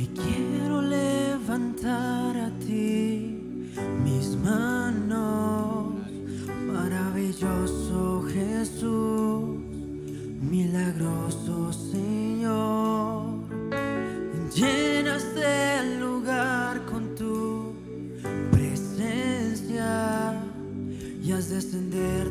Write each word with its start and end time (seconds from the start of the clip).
Y 0.00 0.06
quiero 0.06 0.80
levantar 0.80 2.34
a 2.34 2.50
ti 2.58 3.38
mis 4.02 4.34
manos, 4.36 5.92
maravilloso 6.66 8.24
Jesús, 8.32 9.58
milagroso 10.40 11.70
Señor. 11.70 13.26
Llenaste 14.54 15.80
el 15.80 16.00
lugar 16.00 16.86
con 16.86 17.14
tu 17.14 17.74
presencia 18.52 20.32
y 21.22 21.30
haz 21.30 21.50
descender 21.50 22.29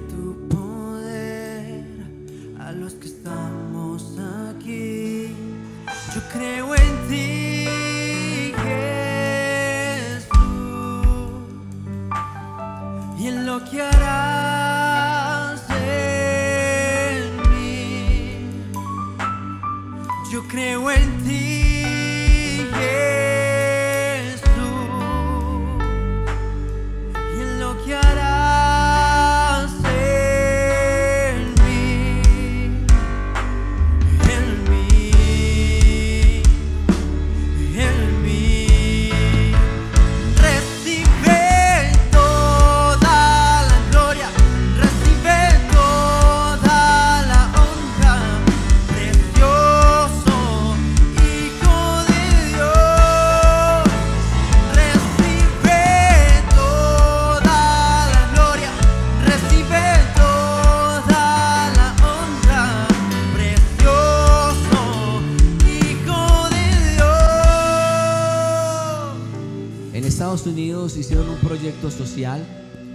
Estados 70.40 70.58
Unidos 70.58 70.96
hicieron 70.96 71.28
un 71.28 71.38
proyecto 71.40 71.92
social 71.92 72.42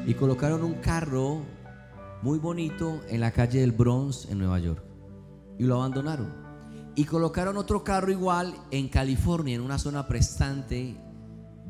y 0.06 0.14
colocaron 0.14 0.64
un 0.64 0.77
carro 0.77 1.42
muy 2.23 2.39
bonito 2.39 3.03
en 3.11 3.20
la 3.20 3.33
calle 3.33 3.61
del 3.61 3.73
Bronx 3.73 4.31
en 4.31 4.39
Nueva 4.39 4.59
York 4.61 4.83
y 5.59 5.64
lo 5.64 5.75
abandonaron. 5.77 6.33
Y 6.95 7.05
colocaron 7.05 7.59
otro 7.59 7.84
carro 7.84 8.11
igual 8.11 8.55
en 8.70 8.89
California, 8.89 9.56
en 9.56 9.61
una 9.61 9.78
zona 9.78 10.09
prestante 10.09 10.97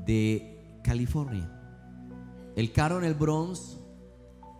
de 0.07 0.81
California. 0.85 1.51
El 2.55 2.71
carro 2.71 2.99
en 2.99 3.05
el 3.05 3.15
Bronx 3.15 3.79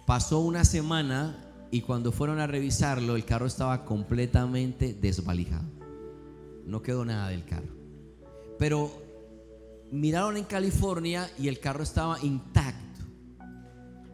pasó 0.09 0.41
una 0.41 0.65
semana 0.65 1.39
y 1.71 1.83
cuando 1.83 2.11
fueron 2.11 2.41
a 2.41 2.49
revisarlo 2.49 3.15
el 3.15 3.25
carro 3.25 3.47
estaba 3.47 3.85
completamente 3.85 4.95
desvalijado. 4.95 5.69
No 6.67 6.83
quedó 6.83 7.05
nada 7.05 7.29
del 7.29 7.45
carro. 7.45 7.73
Pero 8.59 9.04
miraron 9.95 10.37
en 10.37 10.45
California 10.45 11.31
y 11.39 11.47
el 11.47 11.61
carro 11.61 11.85
estaba 11.85 12.21
intacto. 12.21 13.05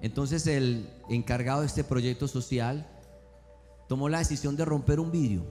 Entonces 0.02 0.46
el 0.46 0.90
encargado 1.08 1.60
de 1.60 1.68
este 1.68 1.84
proyecto 1.84 2.28
social 2.28 2.86
tomó 3.88 4.08
la 4.08 4.18
decisión 4.18 4.56
de 4.56 4.66
romper 4.66 5.00
un 5.00 5.10
vidrio. 5.10 5.46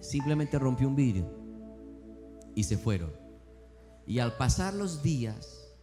Simplemente 0.00 0.58
rompió 0.58 0.88
un 0.88 0.94
vidrio 0.94 1.30
y 2.54 2.64
se 2.64 2.76
fueron. 2.76 3.10
Y 4.06 4.18
al 4.18 4.36
pasar 4.36 4.74
los 4.74 5.02
días, 5.02 5.74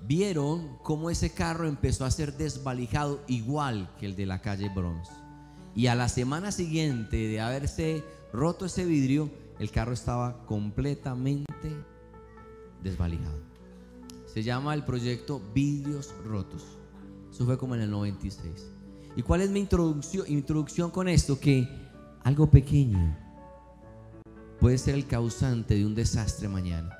vieron 0.00 0.78
cómo 0.82 1.10
ese 1.10 1.30
carro 1.30 1.66
empezó 1.66 2.04
a 2.04 2.10
ser 2.10 2.36
desvalijado 2.36 3.24
igual 3.26 3.92
que 3.98 4.06
el 4.06 4.14
de 4.14 4.26
la 4.26 4.40
calle 4.40 4.68
Bronx. 4.68 5.08
Y 5.74 5.88
a 5.88 5.96
la 5.96 6.08
semana 6.08 6.52
siguiente 6.52 7.16
de 7.16 7.40
haberse 7.40 8.04
roto 8.32 8.66
ese 8.66 8.84
vidrio, 8.84 9.30
el 9.58 9.72
carro 9.72 9.92
estaba 9.92 10.46
completamente 10.46 11.93
desvalijado. 12.84 13.40
Se 14.32 14.42
llama 14.42 14.74
el 14.74 14.84
proyecto 14.84 15.40
Vidrios 15.52 16.14
Rotos. 16.24 16.62
Eso 17.32 17.44
fue 17.44 17.58
como 17.58 17.74
en 17.74 17.80
el 17.80 17.90
96. 17.90 18.70
¿Y 19.16 19.22
cuál 19.22 19.40
es 19.40 19.50
mi 19.50 19.60
introducción, 19.60 20.24
introducción 20.28 20.90
con 20.90 21.08
esto? 21.08 21.40
Que 21.40 21.68
algo 22.22 22.48
pequeño 22.48 23.16
puede 24.60 24.78
ser 24.78 24.94
el 24.94 25.06
causante 25.06 25.74
de 25.74 25.84
un 25.84 25.94
desastre 25.94 26.48
mañana. 26.48 26.96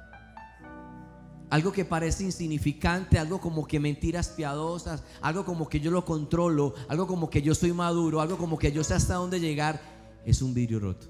Algo 1.51 1.71
que 1.71 1.85
parece 1.85 2.25
insignificante, 2.25 3.19
algo 3.19 3.41
como 3.41 3.67
que 3.67 3.79
mentiras 3.79 4.29
piadosas, 4.31 5.05
algo 5.21 5.45
como 5.45 5.69
que 5.69 5.79
yo 5.79 5.91
lo 5.91 6.05
controlo, 6.05 6.75
algo 6.89 7.07
como 7.07 7.31
que 7.31 7.43
yo 7.43 7.55
soy 7.55 7.73
maduro, 7.73 8.21
algo 8.21 8.39
como 8.39 8.59
que 8.59 8.73
yo 8.73 8.83
sé 8.83 8.95
hasta 8.95 9.15
dónde 9.15 9.39
llegar, 9.39 9.81
es 10.25 10.43
un 10.43 10.55
vidrio 10.55 10.81
roto. 10.81 11.07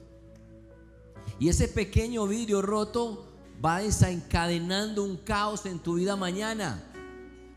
Y 1.38 1.48
ese 1.48 1.68
pequeño 1.68 2.26
vidrio 2.26 2.60
roto 2.60 3.33
va 3.62 3.80
desencadenando 3.80 5.04
un 5.04 5.16
caos 5.16 5.66
en 5.66 5.78
tu 5.78 5.94
vida 5.94 6.16
mañana. 6.16 6.82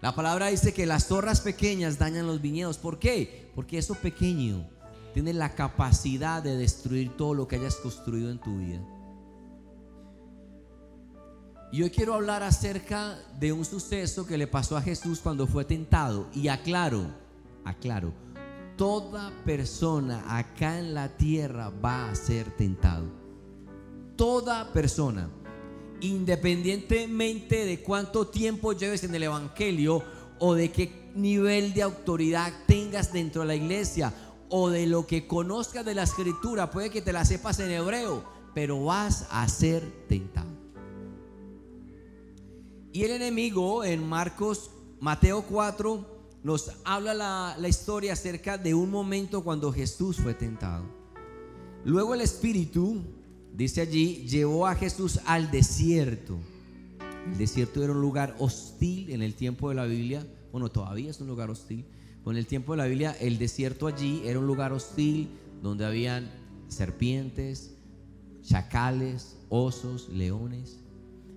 La 0.02 0.14
palabra 0.14 0.48
dice 0.48 0.74
que 0.74 0.86
las 0.86 1.08
torres 1.08 1.40
pequeñas 1.42 1.98
dañan 1.98 2.28
los 2.28 2.42
viñedos. 2.42 2.78
¿Por 2.78 3.00
qué? 3.00 3.52
Porque 3.56 3.78
eso 3.78 3.96
pequeño 3.96 4.68
tiene 5.14 5.34
la 5.34 5.56
capacidad 5.56 6.44
de 6.44 6.56
destruir 6.58 7.16
todo 7.18 7.34
lo 7.34 7.48
que 7.48 7.56
hayas 7.56 7.76
construido 7.78 8.30
en 8.30 8.40
tu 8.40 8.58
vida. 8.58 8.82
Y 11.72 11.82
hoy 11.82 11.90
quiero 11.90 12.14
hablar 12.14 12.44
acerca 12.44 13.20
de 13.40 13.52
un 13.52 13.66
suceso 13.66 14.26
que 14.26 14.38
le 14.38 14.48
pasó 14.48 14.78
a 14.78 14.82
Jesús 14.82 15.20
cuando 15.20 15.48
fue 15.48 15.66
tentado. 15.66 16.28
Y 16.34 16.48
aclaro, 16.48 17.06
aclaro, 17.66 18.14
toda 18.78 19.32
persona 19.44 20.24
acá 20.38 20.80
en 20.80 20.94
la 20.94 21.10
tierra 21.10 21.70
va 21.70 22.10
a 22.10 22.16
ser 22.16 22.56
tentado. 22.56 23.08
Toda 24.16 24.72
persona, 24.72 25.30
independientemente 26.02 27.66
de 27.66 27.82
cuánto 27.82 28.28
tiempo 28.28 28.74
lleves 28.74 29.04
en 29.04 29.16
el 29.16 29.24
Evangelio 29.24 30.04
o 30.40 30.54
de 30.54 30.72
qué 30.72 31.12
nivel 31.16 31.74
de 31.74 31.82
autoridad 31.82 32.54
tengas 32.68 33.12
dentro 33.12 33.42
de 33.42 33.48
la 33.48 33.56
iglesia 33.56 34.14
o 34.50 34.70
de 34.70 34.86
lo 34.86 35.08
que 35.08 35.28
conozcas 35.28 35.86
de 35.86 35.96
la 35.96 36.04
escritura, 36.04 36.72
puede 36.72 36.90
que 36.90 37.02
te 37.02 37.12
la 37.12 37.26
sepas 37.26 37.60
en 37.60 37.72
hebreo, 37.72 38.24
pero 38.54 38.86
vas 38.86 39.28
a 39.30 39.48
ser 39.50 39.84
tentado. 40.08 40.48
Y 42.94 43.04
el 43.04 43.12
enemigo 43.12 43.84
en 43.84 44.08
Marcos, 44.08 44.72
Mateo 45.00 45.44
4, 45.44 46.18
nos 46.44 46.72
habla 46.86 47.14
la, 47.14 47.56
la, 47.60 47.68
historia 47.68 48.14
acerca 48.14 48.58
de 48.58 48.74
un 48.74 48.90
momento 48.90 49.44
cuando 49.44 49.74
Jesús 49.74 50.18
fue 50.18 50.34
tentado. 50.34 50.86
Luego 51.84 52.14
el 52.14 52.22
Espíritu, 52.22 53.04
dice 53.58 53.82
allí, 53.82 54.28
llevó 54.28 54.68
a 54.68 54.76
Jesús 54.76 55.20
al 55.26 55.50
desierto. 55.50 56.38
El 57.26 57.38
desierto 57.38 57.84
era 57.84 57.92
un 57.92 58.02
lugar 58.02 58.36
hostil 58.40 59.10
en 59.10 59.22
el 59.22 59.34
tiempo 59.34 59.70
de 59.70 59.76
la 59.76 59.86
Biblia. 59.86 60.26
Bueno, 60.52 60.70
todavía 60.70 61.10
es 61.10 61.20
un 61.20 61.28
lugar 61.28 61.50
hostil. 61.50 61.86
Con 62.24 62.38
el 62.38 62.46
tiempo 62.46 62.74
de 62.74 62.78
la 62.78 62.86
Biblia, 62.86 63.16
el 63.20 63.38
desierto 63.38 63.88
allí 63.88 64.22
era 64.26 64.40
un 64.40 64.48
lugar 64.48 64.74
hostil 64.74 65.30
donde 65.62 65.86
habían 65.86 66.30
serpientes, 66.68 67.76
chacales, 68.44 69.38
osos, 69.50 70.10
leones. 70.10 70.80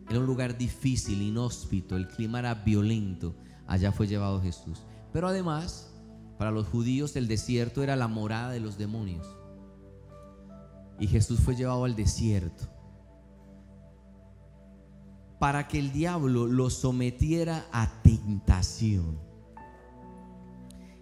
Era 0.08 0.20
un 0.20 0.26
lugar 0.26 0.58
difícil, 0.58 1.22
inhóspito, 1.22 1.96
el 1.96 2.06
clima 2.08 2.40
era 2.40 2.54
violento. 2.54 3.34
Allá 3.66 3.92
fue 3.92 4.06
llevado 4.06 4.42
Jesús. 4.42 4.82
Pero 5.12 5.28
además, 5.28 5.90
para 6.38 6.50
los 6.50 6.66
judíos 6.66 7.16
el 7.16 7.28
desierto 7.28 7.82
era 7.82 7.96
la 7.96 8.08
morada 8.08 8.50
de 8.50 8.60
los 8.60 8.76
demonios. 8.76 9.26
Y 11.00 11.08
Jesús 11.08 11.40
fue 11.40 11.56
llevado 11.56 11.84
al 11.84 11.96
desierto 11.96 12.68
para 15.40 15.66
que 15.66 15.78
el 15.78 15.90
diablo 15.90 16.46
lo 16.46 16.68
sometiera 16.68 17.66
a 17.72 18.02
tentación. 18.02 19.18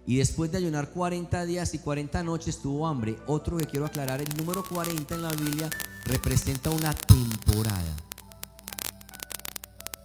Y 0.07 0.15
después 0.15 0.51
de 0.51 0.57
ayunar 0.57 0.89
40 0.89 1.45
días 1.45 1.73
y 1.73 1.79
40 1.79 2.23
noches 2.23 2.59
tuvo 2.61 2.87
hambre. 2.87 3.17
Otro 3.27 3.57
que 3.57 3.65
quiero 3.65 3.85
aclarar, 3.85 4.21
el 4.21 4.37
número 4.37 4.63
40 4.63 5.13
en 5.13 5.21
la 5.21 5.31
Biblia 5.33 5.69
representa 6.05 6.71
una 6.71 6.93
temporada. 6.93 7.95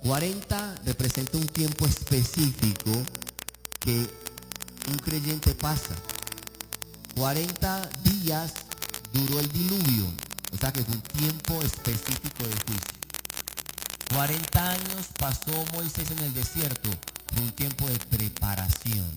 40 0.02 0.74
representa 0.84 1.38
un 1.38 1.46
tiempo 1.46 1.86
específico 1.86 2.90
que 3.78 4.04
un 4.90 4.98
creyente 4.98 5.54
pasa. 5.54 5.94
40 7.14 7.88
días 8.02 8.52
duró 9.14 9.38
el 9.38 9.50
diluvio 9.52 10.12
O 10.52 10.56
sea 10.58 10.72
que 10.72 10.82
fue 10.82 10.94
un 10.94 11.02
tiempo 11.02 11.62
específico 11.62 12.44
de 12.44 12.54
juicio. 12.66 12.94
40 14.14 14.70
años 14.70 15.06
pasó 15.18 15.64
Moisés 15.72 16.10
en 16.10 16.18
el 16.20 16.34
desierto. 16.34 16.90
Fue 17.32 17.42
un 17.42 17.52
tiempo 17.52 17.88
de 17.88 17.98
preparación. 17.98 19.10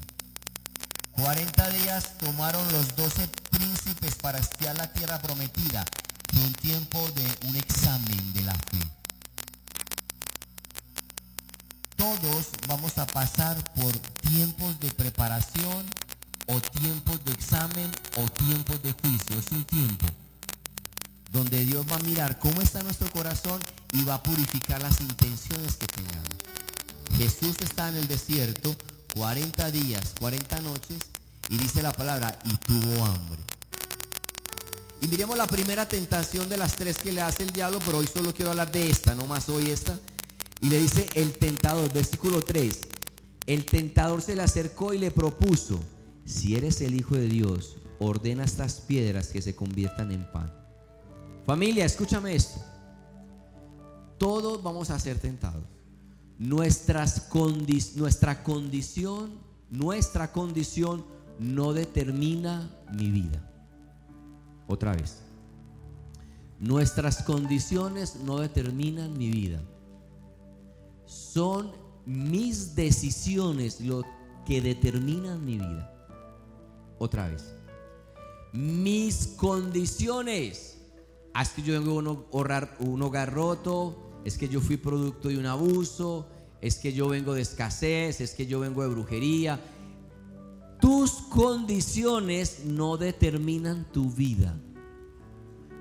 40 1.12 1.70
días 1.70 2.18
tomaron 2.18 2.64
los 2.72 2.96
12 2.96 3.28
príncipes 3.52 4.16
para 4.16 4.40
espiar 4.40 4.76
la 4.78 4.92
tierra 4.94 5.20
prometida. 5.20 5.86
Fue 6.32 6.42
un 6.42 6.54
tiempo 6.54 7.00
de 7.12 7.48
un 7.48 7.56
examen 7.56 8.34
de 8.34 8.42
la 8.42 8.54
fe. 8.54 8.80
Todos 11.96 12.48
vamos 12.68 12.98
a 12.98 13.06
pasar 13.06 13.56
por 13.74 13.92
tiempos 14.30 14.80
de 14.80 14.90
preparación 14.92 15.86
o 16.48 16.60
tiempos 16.60 17.24
de 17.26 17.32
examen 17.34 17.92
o 18.18 18.26
tiempos 18.30 18.82
de 18.84 18.94
juicio. 18.94 19.38
Es 19.38 19.52
un 19.52 19.64
tiempo 19.66 20.06
donde 21.32 21.66
Dios 21.66 21.86
va 21.92 21.96
a 21.96 22.00
mirar 22.00 22.40
cómo 22.40 22.62
está 22.62 22.82
nuestro 22.84 23.10
corazón 23.12 23.62
y 23.94 24.04
va 24.04 24.16
a 24.16 24.24
purificar 24.24 24.82
las 24.82 25.00
intenciones 25.02 25.76
que 25.76 25.88
tengamos. 25.88 26.38
Jesús 27.18 27.56
está 27.62 27.90
en 27.90 27.98
el 27.98 28.08
desierto 28.08 28.76
40 29.14 29.72
días, 29.72 30.14
40 30.20 30.62
noches 30.62 30.98
y 31.50 31.58
dice 31.58 31.82
la 31.82 31.92
palabra 31.92 32.38
y 32.46 32.56
tuvo 32.58 33.06
hambre. 33.06 33.42
Y 35.02 35.08
miremos 35.08 35.38
la 35.38 35.48
primera 35.48 35.88
tentación 35.88 36.50
de 36.50 36.58
las 36.58 36.76
tres 36.76 36.98
que 36.98 37.12
le 37.12 37.22
hace 37.22 37.44
el 37.44 37.52
diablo, 37.52 37.80
pero 37.86 38.00
hoy 38.00 38.08
solo 38.08 38.34
quiero 38.34 38.52
hablar 38.52 38.72
de 38.72 38.90
esta, 38.90 39.14
no 39.14 39.28
más 39.28 39.48
hoy 39.50 39.70
esta. 39.70 39.98
Y 40.62 40.70
le 40.70 40.80
dice 40.80 41.08
el 41.14 41.34
tentador, 41.34 41.92
versículo 41.94 42.42
3. 42.42 42.80
El 43.46 43.66
tentador 43.66 44.22
se 44.22 44.36
le 44.36 44.42
acercó 44.42 44.94
y 44.94 44.98
le 44.98 45.12
propuso, 45.12 45.80
si 46.28 46.56
eres 46.56 46.82
el 46.82 46.94
Hijo 46.94 47.16
de 47.16 47.28
Dios, 47.28 47.78
ordena 48.00 48.44
estas 48.44 48.82
piedras 48.82 49.30
que 49.30 49.42
se 49.42 49.56
conviertan 49.56 50.12
en 50.12 50.30
pan. 50.32 50.54
Familia, 51.46 51.86
escúchame 51.86 52.36
esto. 52.36 52.60
Todos 54.18 54.62
vamos 54.62 54.90
a 54.90 55.00
ser 55.00 55.18
tentados. 55.20 55.64
Nuestras 56.38 57.30
condi- 57.30 57.96
nuestra 57.96 58.44
condición, 58.44 59.40
nuestra 59.70 60.32
condición 60.34 61.06
no 61.40 61.72
determina 61.72 62.70
mi 62.94 63.10
vida. 63.10 63.50
Otra 64.68 64.94
vez. 64.94 65.22
Nuestras 66.60 67.24
condiciones 67.24 68.18
no 68.26 68.40
determinan 68.40 69.18
mi 69.18 69.30
vida. 69.32 69.62
Son 71.06 71.72
mis 72.06 72.76
decisiones 72.76 73.80
lo 73.80 74.04
que 74.46 74.62
determinan 74.62 75.46
mi 75.46 75.58
vida. 75.58 75.94
Otra 77.00 77.28
vez. 77.28 77.54
Mis 78.54 79.28
condiciones. 79.28 80.80
Ah, 81.34 81.44
Es 81.44 81.50
que 81.50 81.62
yo 81.62 81.74
vengo 81.74 82.02
de 82.02 82.10
un 82.10 82.26
un 82.80 83.02
hogar 83.02 83.34
roto. 83.34 84.20
Es 84.26 84.38
que 84.38 84.50
yo 84.50 84.62
fui 84.62 84.78
producto 84.78 85.30
de 85.30 85.38
un 85.38 85.46
abuso. 85.46 86.28
Es 86.62 86.78
que 86.78 86.94
yo 86.94 87.08
vengo 87.08 87.34
de 87.34 87.42
escasez. 87.42 88.22
Es 88.22 88.34
que 88.34 88.48
yo 88.48 88.60
vengo 88.60 88.82
de 88.82 88.90
brujería. 88.90 89.60
Tus 90.80 91.12
condiciones 91.12 92.66
no 92.66 92.98
determinan 92.98 93.86
tu 93.92 94.12
vida. 94.12 94.56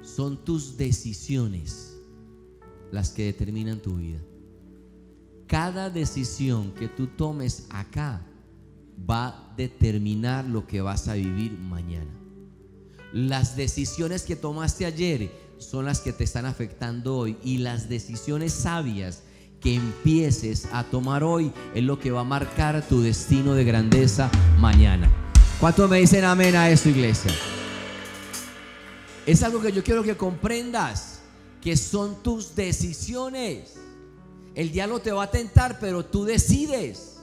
Son 0.03 0.45
tus 0.45 0.77
decisiones 0.77 1.97
las 2.91 3.11
que 3.11 3.25
determinan 3.25 3.81
tu 3.81 3.97
vida. 3.97 4.21
Cada 5.47 5.91
decisión 5.91 6.73
que 6.73 6.89
tú 6.89 7.09
tomes 7.09 7.67
acá 7.71 8.25
va 8.99 9.27
a 9.29 9.55
determinar 9.57 10.45
lo 10.45 10.67
que 10.67 10.81
vas 10.81 11.09
a 11.09 11.15
vivir 11.15 11.53
mañana. 11.53 12.11
Las 13.13 13.57
decisiones 13.57 14.23
que 14.23 14.37
tomaste 14.37 14.87
ayer 14.87 15.31
son 15.59 15.85
las 15.85 16.01
que 16.01 16.13
te 16.13 16.25
están 16.25 16.45
afectando 16.45 17.17
hoy 17.17 17.37
y 17.43 17.59
las 17.59 17.89
decisiones 17.89 18.53
sabias 18.53 19.23
que 19.61 19.75
empieces 19.75 20.69
a 20.73 20.85
tomar 20.85 21.25
hoy 21.25 21.53
es 21.75 21.83
lo 21.83 21.99
que 21.99 22.11
va 22.11 22.21
a 22.21 22.25
marcar 22.25 22.87
tu 22.87 23.01
destino 23.01 23.55
de 23.55 23.65
grandeza 23.65 24.31
mañana. 24.59 25.11
¿Cuántos 25.61 25.89
me 25.89 25.99
dicen 25.99 26.25
amén 26.25 26.55
a 26.55 26.69
eso, 26.69 26.89
iglesia? 26.89 27.33
Es 29.25 29.43
algo 29.43 29.61
que 29.61 29.73
yo 29.73 29.83
quiero 29.83 30.03
que 30.03 30.17
comprendas, 30.17 31.21
que 31.61 31.77
son 31.77 32.23
tus 32.23 32.55
decisiones. 32.55 33.75
El 34.55 34.71
diablo 34.71 35.01
te 35.01 35.11
va 35.11 35.25
a 35.25 35.31
tentar, 35.31 35.79
pero 35.81 36.05
tú 36.05 36.25
decides. 36.25 37.16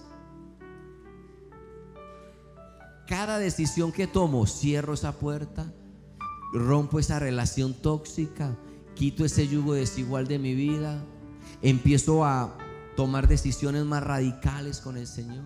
Cada 3.07 3.37
decisión 3.37 3.91
que 3.91 4.07
tomo, 4.07 4.47
cierro 4.47 4.93
esa 4.93 5.19
puerta, 5.19 5.73
rompo 6.53 6.99
esa 6.99 7.19
relación 7.19 7.73
tóxica, 7.73 8.57
quito 8.95 9.25
ese 9.25 9.47
yugo 9.47 9.73
desigual 9.73 10.27
de 10.27 10.39
mi 10.39 10.55
vida, 10.55 11.03
empiezo 11.61 12.23
a 12.23 12.57
tomar 12.95 13.27
decisiones 13.27 13.83
más 13.83 14.03
radicales 14.03 14.79
con 14.79 14.95
el 14.97 15.07
Señor, 15.07 15.43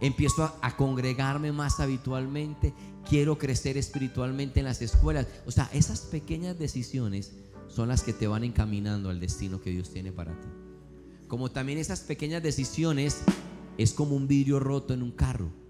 empiezo 0.00 0.56
a, 0.62 0.76
congregarme 0.76 1.52
más 1.52 1.78
habitualmente, 1.78 2.72
quiero 3.06 3.36
crecer 3.36 3.76
espiritualmente 3.76 4.60
en 4.60 4.66
las 4.66 4.80
escuelas. 4.80 5.26
O 5.44 5.50
sea, 5.50 5.68
esas 5.74 6.00
pequeñas 6.00 6.58
decisiones 6.58 7.34
son 7.66 7.88
las 7.88 8.02
que 8.02 8.14
te 8.14 8.26
van 8.26 8.44
encaminando 8.44 9.10
al 9.10 9.20
destino 9.20 9.60
que 9.60 9.70
Dios 9.70 9.90
tiene 9.90 10.10
para 10.10 10.32
ti. 10.40 10.48
Como 11.26 11.50
también 11.50 11.78
esas 11.78 12.00
pequeñas 12.00 12.42
decisiones 12.42 13.20
es 13.76 13.92
como 13.92 14.16
un 14.16 14.26
vidrio 14.26 14.58
roto 14.58 14.94
en 14.94 15.02
un 15.02 15.12
carro 15.12 15.67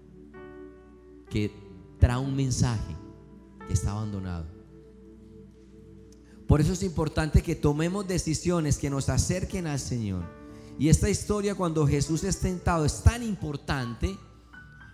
que 1.29 1.51
trae 1.99 2.17
un 2.17 2.35
mensaje 2.35 2.95
que 3.67 3.73
está 3.73 3.91
abandonado. 3.91 4.45
Por 6.47 6.61
eso 6.61 6.73
es 6.73 6.81
importante 6.81 7.43
que 7.43 7.55
tomemos 7.55 8.07
decisiones 8.07 8.79
que 8.79 8.89
nos 8.89 9.09
acerquen 9.09 9.67
al 9.67 9.79
Señor. 9.79 10.23
Y 10.79 10.89
esta 10.89 11.09
historia 11.09 11.53
cuando 11.53 11.85
Jesús 11.85 12.23
es 12.23 12.39
tentado 12.39 12.85
es 12.85 13.03
tan 13.03 13.21
importante 13.21 14.17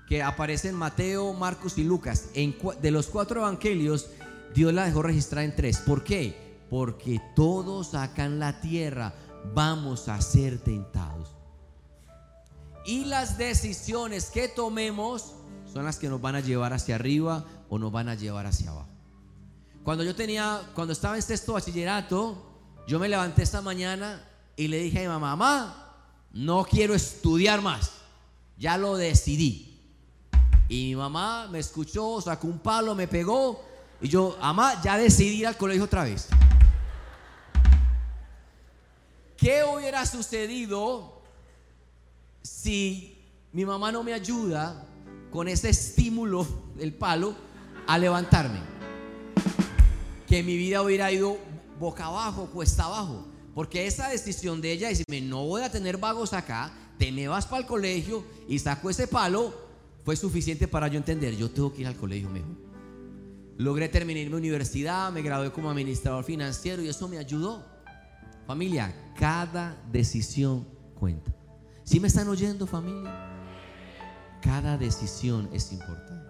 que 0.10 0.22
aparece 0.22 0.70
en 0.70 0.76
Mateo, 0.76 1.34
Marcos 1.34 1.78
y 1.78 1.84
Lucas. 1.84 2.30
En 2.34 2.56
de 2.82 2.92
los 2.92 3.08
cuatro 3.08 3.40
evangelios, 3.42 4.10
Dios 4.54 4.74
la 4.74 4.86
dejó 4.86 5.02
registrar 5.02 5.46
en 5.46 5.56
tres. 5.56 5.78
¿Por 5.78 6.04
qué? 6.04 6.36
Porque 6.70 7.22
todos 7.36 7.96
acá 7.96 8.26
en 8.26 8.40
la 8.40 8.60
tierra 8.60 9.14
vamos 9.54 10.10
a 10.10 10.20
ser 10.22 10.58
tentados. 10.60 11.36
Y 12.86 13.06
las 13.06 13.38
decisiones 13.38 14.30
que 14.30 14.48
tomemos 14.48 15.36
son 15.76 15.84
las 15.84 15.98
que 15.98 16.08
nos 16.08 16.22
van 16.22 16.36
a 16.36 16.40
llevar 16.40 16.72
hacia 16.72 16.96
arriba 16.96 17.44
o 17.68 17.78
nos 17.78 17.92
van 17.92 18.08
a 18.08 18.16
llevar 18.16 18.46
hacia 18.46 18.72
abajo. 18.72 18.88
Cuando 19.84 20.06
yo 20.06 20.16
tenía, 20.16 20.62
cuando 20.74 20.94
estaba 20.94 21.18
en 21.18 21.22
sexto 21.22 21.52
bachillerato, 21.52 22.42
yo 22.88 22.98
me 22.98 23.10
levanté 23.10 23.44
esta 23.44 23.60
mañana 23.62 24.26
y 24.56 24.70
le 24.70 24.80
dije 24.80 25.00
a 25.00 25.02
mi 25.02 25.08
mamá, 25.10 25.36
mamá, 25.36 25.96
no 26.32 26.64
quiero 26.64 26.96
estudiar 26.96 27.62
más, 27.62 27.92
ya 28.58 28.78
lo 28.78 28.96
decidí. 28.96 29.78
Y 30.70 30.86
mi 30.86 30.96
mamá 30.96 31.50
me 31.52 31.60
escuchó, 31.60 32.22
sacó 32.22 32.48
un 32.48 32.60
palo, 32.60 32.96
me 32.96 33.10
pegó 33.10 33.62
y 34.00 34.08
yo, 34.08 34.38
mamá, 34.40 34.82
ya 34.82 34.98
decidí 34.98 35.42
ir 35.42 35.48
al 35.48 35.58
colegio 35.58 35.84
otra 35.84 36.06
vez. 36.06 36.30
¿Qué 39.36 39.62
hubiera 39.66 40.06
sucedido 40.06 41.22
si 42.44 43.22
mi 43.52 43.66
mamá 43.66 43.92
no 43.92 44.04
me 44.04 44.14
ayuda 44.14 44.86
con 45.36 45.50
ese 45.50 45.68
estímulo 45.68 46.48
del 46.78 46.94
palo 46.94 47.36
a 47.88 47.98
levantarme? 47.98 48.60
Que 50.28 50.42
mi 50.42 50.56
vida 50.56 50.82
hubiera 50.82 51.12
ido 51.12 51.38
boca 51.78 52.06
abajo, 52.06 52.50
cuesta 52.54 52.86
abajo. 52.86 53.26
Porque 53.54 53.86
esa 53.86 54.08
decisión 54.08 54.62
de 54.62 54.72
ella, 54.72 54.88
decirme, 54.88 55.20
no 55.20 55.46
voy 55.46 55.64
a 55.64 55.70
tener 55.70 55.98
vagos 55.98 56.32
acá, 56.32 56.72
te 56.98 57.12
me 57.12 57.28
vas 57.28 57.46
para 57.48 57.64
el 57.64 57.68
colegio 57.68 58.24
y 58.48 58.60
saco 58.60 58.90
ese 58.90 59.08
palo, 59.08 59.54
fue 60.06 60.16
suficiente 60.16 60.70
para 60.70 60.88
yo 60.88 60.96
entender, 60.96 61.36
yo 61.36 61.52
tengo 61.52 61.74
que 61.74 61.82
ir 61.82 61.88
al 61.88 61.98
colegio 61.98 62.30
mejor. 62.30 62.56
Logré 63.58 63.90
terminar 63.90 64.30
mi 64.30 64.38
universidad, 64.38 65.12
me 65.12 65.22
gradué 65.22 65.52
como 65.52 65.70
administrador 65.70 66.24
financiero 66.24 66.82
y 66.82 66.88
eso 66.88 67.10
me 67.10 67.18
ayudó. 67.18 67.62
Familia, 68.48 69.12
cada 69.20 69.84
decisión 69.92 70.66
cuenta. 70.98 71.36
¿Sí 71.84 72.00
me 72.00 72.08
están 72.08 72.30
oyendo, 72.30 72.66
familia? 72.66 73.35
Cada 74.46 74.78
decisión 74.78 75.50
es 75.52 75.72
importante. 75.72 76.30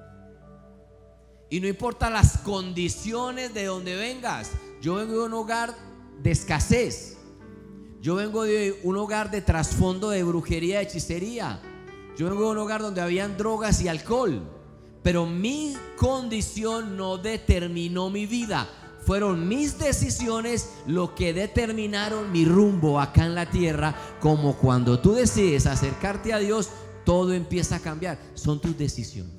Y 1.49 1.59
no 1.59 1.67
importa 1.67 2.09
las 2.09 2.37
condiciones 2.37 3.53
de 3.53 3.65
donde 3.65 3.97
vengas. 3.97 4.51
Yo 4.81 4.95
vengo 4.95 5.19
de 5.19 5.25
un 5.25 5.33
hogar 5.33 5.75
de 6.23 6.31
escasez. 6.31 7.17
Yo 7.99 8.15
vengo 8.15 8.43
de 8.43 8.79
un 8.83 8.95
hogar 8.95 9.31
de 9.31 9.41
trasfondo 9.41 10.11
de 10.11 10.23
brujería, 10.23 10.81
hechicería. 10.81 11.59
Yo 12.17 12.29
vengo 12.29 12.45
de 12.45 12.51
un 12.51 12.57
hogar 12.59 12.81
donde 12.81 13.01
habían 13.01 13.35
drogas 13.35 13.81
y 13.81 13.89
alcohol. 13.89 14.49
Pero 15.03 15.25
mi 15.25 15.75
condición 15.97 16.95
no 16.95 17.17
determinó 17.17 18.09
mi 18.09 18.25
vida. 18.25 18.69
Fueron 19.05 19.47
mis 19.47 19.77
decisiones 19.77 20.69
lo 20.87 21.13
que 21.13 21.33
determinaron 21.33 22.31
mi 22.31 22.45
rumbo 22.45 22.99
acá 22.99 23.25
en 23.25 23.35
la 23.35 23.49
tierra. 23.49 23.93
Como 24.21 24.55
cuando 24.55 24.99
tú 24.99 25.13
decides 25.13 25.67
acercarte 25.67 26.33
a 26.33 26.39
Dios, 26.39 26.69
todo 27.05 27.33
empieza 27.33 27.77
a 27.77 27.79
cambiar. 27.79 28.19
Son 28.33 28.59
tus 28.59 28.77
decisiones. 28.77 29.33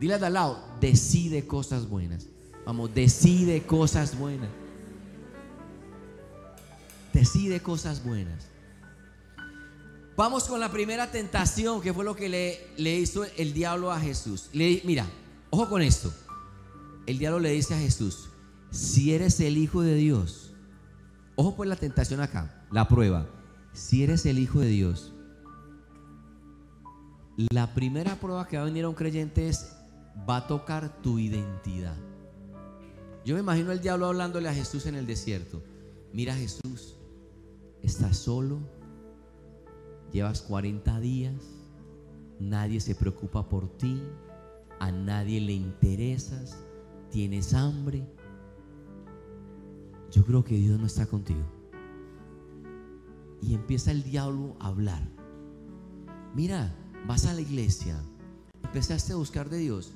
Dile 0.00 0.18
de 0.18 0.26
al 0.26 0.32
lado, 0.32 0.64
decide 0.80 1.46
cosas 1.46 1.88
buenas. 1.88 2.26
Vamos, 2.64 2.94
decide 2.94 3.62
cosas 3.62 4.16
buenas. 4.18 4.48
Decide 7.12 7.60
cosas 7.60 8.02
buenas. 8.04 8.46
Vamos 10.16 10.44
con 10.44 10.60
la 10.60 10.70
primera 10.70 11.10
tentación, 11.10 11.80
que 11.80 11.92
fue 11.92 12.04
lo 12.04 12.14
que 12.16 12.28
le, 12.28 12.66
le 12.76 12.98
hizo 12.98 13.24
el 13.36 13.52
diablo 13.52 13.90
a 13.90 14.00
Jesús. 14.00 14.48
Le- 14.52 14.82
mira, 14.84 15.06
ojo 15.50 15.68
con 15.68 15.82
esto. 15.82 16.12
El 17.06 17.18
diablo 17.18 17.40
le 17.40 17.50
dice 17.50 17.74
a 17.74 17.78
Jesús, 17.78 18.28
si 18.70 19.12
eres 19.12 19.40
el 19.40 19.56
Hijo 19.56 19.82
de 19.82 19.94
Dios, 19.96 20.52
ojo 21.34 21.56
pues 21.56 21.68
la 21.68 21.76
tentación 21.76 22.20
acá, 22.20 22.64
la 22.70 22.88
prueba. 22.88 23.26
Si 23.72 24.02
eres 24.04 24.24
el 24.26 24.38
Hijo 24.38 24.60
de 24.60 24.68
Dios, 24.68 25.11
la 27.50 27.72
primera 27.74 28.16
prueba 28.16 28.46
que 28.46 28.56
va 28.56 28.62
a 28.62 28.66
venir 28.66 28.84
a 28.84 28.88
un 28.88 28.94
creyente 28.94 29.48
es, 29.48 29.74
va 30.28 30.38
a 30.38 30.46
tocar 30.46 31.00
tu 31.02 31.18
identidad. 31.18 31.96
Yo 33.24 33.34
me 33.34 33.40
imagino 33.40 33.72
el 33.72 33.80
diablo 33.80 34.06
hablándole 34.06 34.48
a 34.48 34.54
Jesús 34.54 34.86
en 34.86 34.96
el 34.96 35.06
desierto. 35.06 35.62
Mira 36.12 36.34
Jesús, 36.34 36.96
estás 37.82 38.16
solo, 38.18 38.58
llevas 40.12 40.42
40 40.42 41.00
días, 41.00 41.34
nadie 42.38 42.80
se 42.80 42.94
preocupa 42.94 43.48
por 43.48 43.68
ti, 43.78 44.02
a 44.78 44.90
nadie 44.90 45.40
le 45.40 45.52
interesas, 45.52 46.58
tienes 47.10 47.54
hambre. 47.54 48.06
Yo 50.10 50.24
creo 50.24 50.44
que 50.44 50.56
Dios 50.56 50.78
no 50.78 50.86
está 50.86 51.06
contigo. 51.06 51.46
Y 53.40 53.54
empieza 53.54 53.90
el 53.90 54.02
diablo 54.02 54.56
a 54.60 54.68
hablar. 54.68 55.08
Mira, 56.34 56.74
vas 57.06 57.26
a 57.26 57.34
la 57.34 57.40
iglesia, 57.40 58.00
empezaste 58.62 59.12
a 59.12 59.16
buscar 59.16 59.50
de 59.50 59.58
Dios 59.58 59.92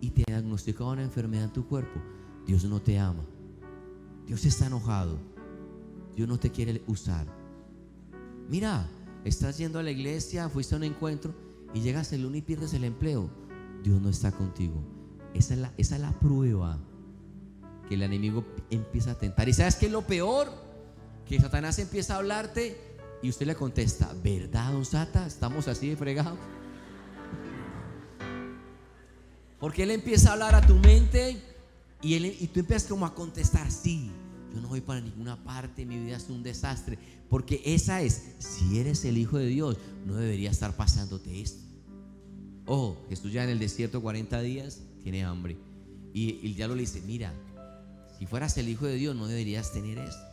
y 0.00 0.10
te 0.10 0.24
diagnosticó 0.26 0.90
una 0.90 1.02
enfermedad 1.02 1.44
en 1.44 1.52
tu 1.52 1.66
cuerpo. 1.66 2.00
Dios 2.46 2.64
no 2.64 2.80
te 2.82 2.98
ama. 2.98 3.24
Dios 4.26 4.44
está 4.44 4.66
enojado. 4.66 5.18
Dios 6.14 6.28
no 6.28 6.38
te 6.38 6.50
quiere 6.50 6.82
usar. 6.86 7.26
Mira, 8.48 8.88
estás 9.24 9.58
yendo 9.58 9.78
a 9.78 9.82
la 9.82 9.90
iglesia, 9.90 10.48
fuiste 10.48 10.74
a 10.74 10.78
un 10.78 10.84
encuentro 10.84 11.34
y 11.72 11.80
llegas 11.80 12.12
el 12.12 12.22
lunes 12.22 12.40
y 12.40 12.42
pierdes 12.42 12.74
el 12.74 12.84
empleo. 12.84 13.30
Dios 13.82 14.00
no 14.00 14.08
está 14.08 14.32
contigo. 14.32 14.82
Esa 15.34 15.54
es 15.54 15.60
la, 15.60 15.72
esa 15.76 15.94
es 15.96 16.02
la 16.02 16.12
prueba 16.18 16.78
que 17.88 17.94
el 17.94 18.02
enemigo 18.02 18.44
empieza 18.70 19.12
a 19.12 19.18
tentar. 19.18 19.48
¿Y 19.48 19.54
sabes 19.54 19.76
qué 19.76 19.86
es 19.86 19.92
lo 19.92 20.02
peor? 20.02 20.48
Que 21.26 21.40
Satanás 21.40 21.78
empieza 21.78 22.14
a 22.14 22.18
hablarte 22.18 22.91
y 23.22 23.28
usted 23.28 23.46
le 23.46 23.54
contesta, 23.54 24.12
¿verdad, 24.22 24.72
don 24.72 24.84
Sata? 24.84 25.26
Estamos 25.26 25.68
así 25.68 25.88
de 25.88 25.96
fregados. 25.96 26.38
Porque 29.60 29.84
él 29.84 29.92
empieza 29.92 30.30
a 30.30 30.32
hablar 30.32 30.56
a 30.56 30.66
tu 30.66 30.74
mente 30.74 31.40
y, 32.02 32.48
tú 32.48 32.60
empiezas 32.60 32.88
como 32.88 33.06
a 33.06 33.14
contestar, 33.14 33.70
sí, 33.70 34.10
yo 34.52 34.60
no 34.60 34.68
voy 34.68 34.80
para 34.80 35.00
ninguna 35.00 35.42
parte, 35.44 35.86
mi 35.86 36.00
vida 36.00 36.16
es 36.16 36.28
un 36.30 36.42
desastre. 36.42 36.98
Porque 37.30 37.62
esa 37.64 38.02
es, 38.02 38.34
si 38.38 38.80
eres 38.80 39.04
el 39.04 39.16
Hijo 39.16 39.38
de 39.38 39.46
Dios, 39.46 39.76
no 40.04 40.16
debería 40.16 40.50
estar 40.50 40.76
pasándote 40.76 41.40
esto. 41.40 41.62
Ojo, 42.66 43.06
Jesús 43.08 43.32
ya 43.32 43.44
en 43.44 43.50
el 43.50 43.60
desierto 43.60 44.02
40 44.02 44.40
días 44.42 44.80
tiene 45.04 45.24
hambre. 45.24 45.56
Y, 46.12 46.40
y 46.42 46.46
el 46.48 46.56
diablo 46.56 46.74
le 46.74 46.82
dice, 46.82 47.00
mira, 47.06 47.32
si 48.18 48.26
fueras 48.26 48.58
el 48.58 48.68
Hijo 48.68 48.86
de 48.86 48.96
Dios 48.96 49.14
no 49.14 49.28
deberías 49.28 49.72
tener 49.72 49.98
esto. 49.98 50.31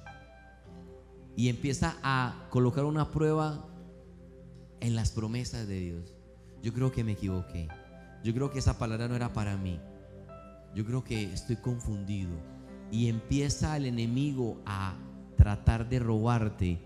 Y 1.39 1.48
empieza 1.48 1.96
a 2.03 2.48
colocar 2.50 2.84
una 2.84 3.12
prueba 3.12 3.65
en 4.81 4.93
las 4.93 5.12
promesas 5.12 5.69
de 5.69 5.79
Dios. 5.79 6.13
Yo 6.62 6.74
creo 6.74 6.91
que 6.91 7.05
me 7.05 7.13
equivoqué. 7.13 7.69
Yo 8.25 8.34
creo 8.34 8.51
que 8.51 8.60
esa 8.60 8.77
palabra 8.77 9.08
no 9.08 9.15
era 9.15 9.31
para 9.31 9.55
mí. 9.55 9.79
Yo 10.75 10.84
creo 10.84 11.01
que 11.01 11.31
estoy 11.31 11.55
confundido. 11.55 12.31
Y 12.91 13.08
empieza 13.08 13.77
el 13.77 13.86
enemigo 13.86 14.62
a 14.65 14.98
tratar 15.38 15.88
de 15.88 16.00
robarte 16.00 16.77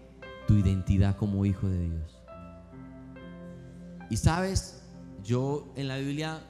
tu 0.46 0.54
identidad 0.54 1.18
como 1.18 1.48
hijo 1.48 1.68
de 1.68 1.90
Dios. 1.90 2.22
Y 4.12 4.18
sabes, 4.18 4.84
yo 5.24 5.74
en 5.76 5.88
la 5.88 5.98
Biblia 5.98 6.44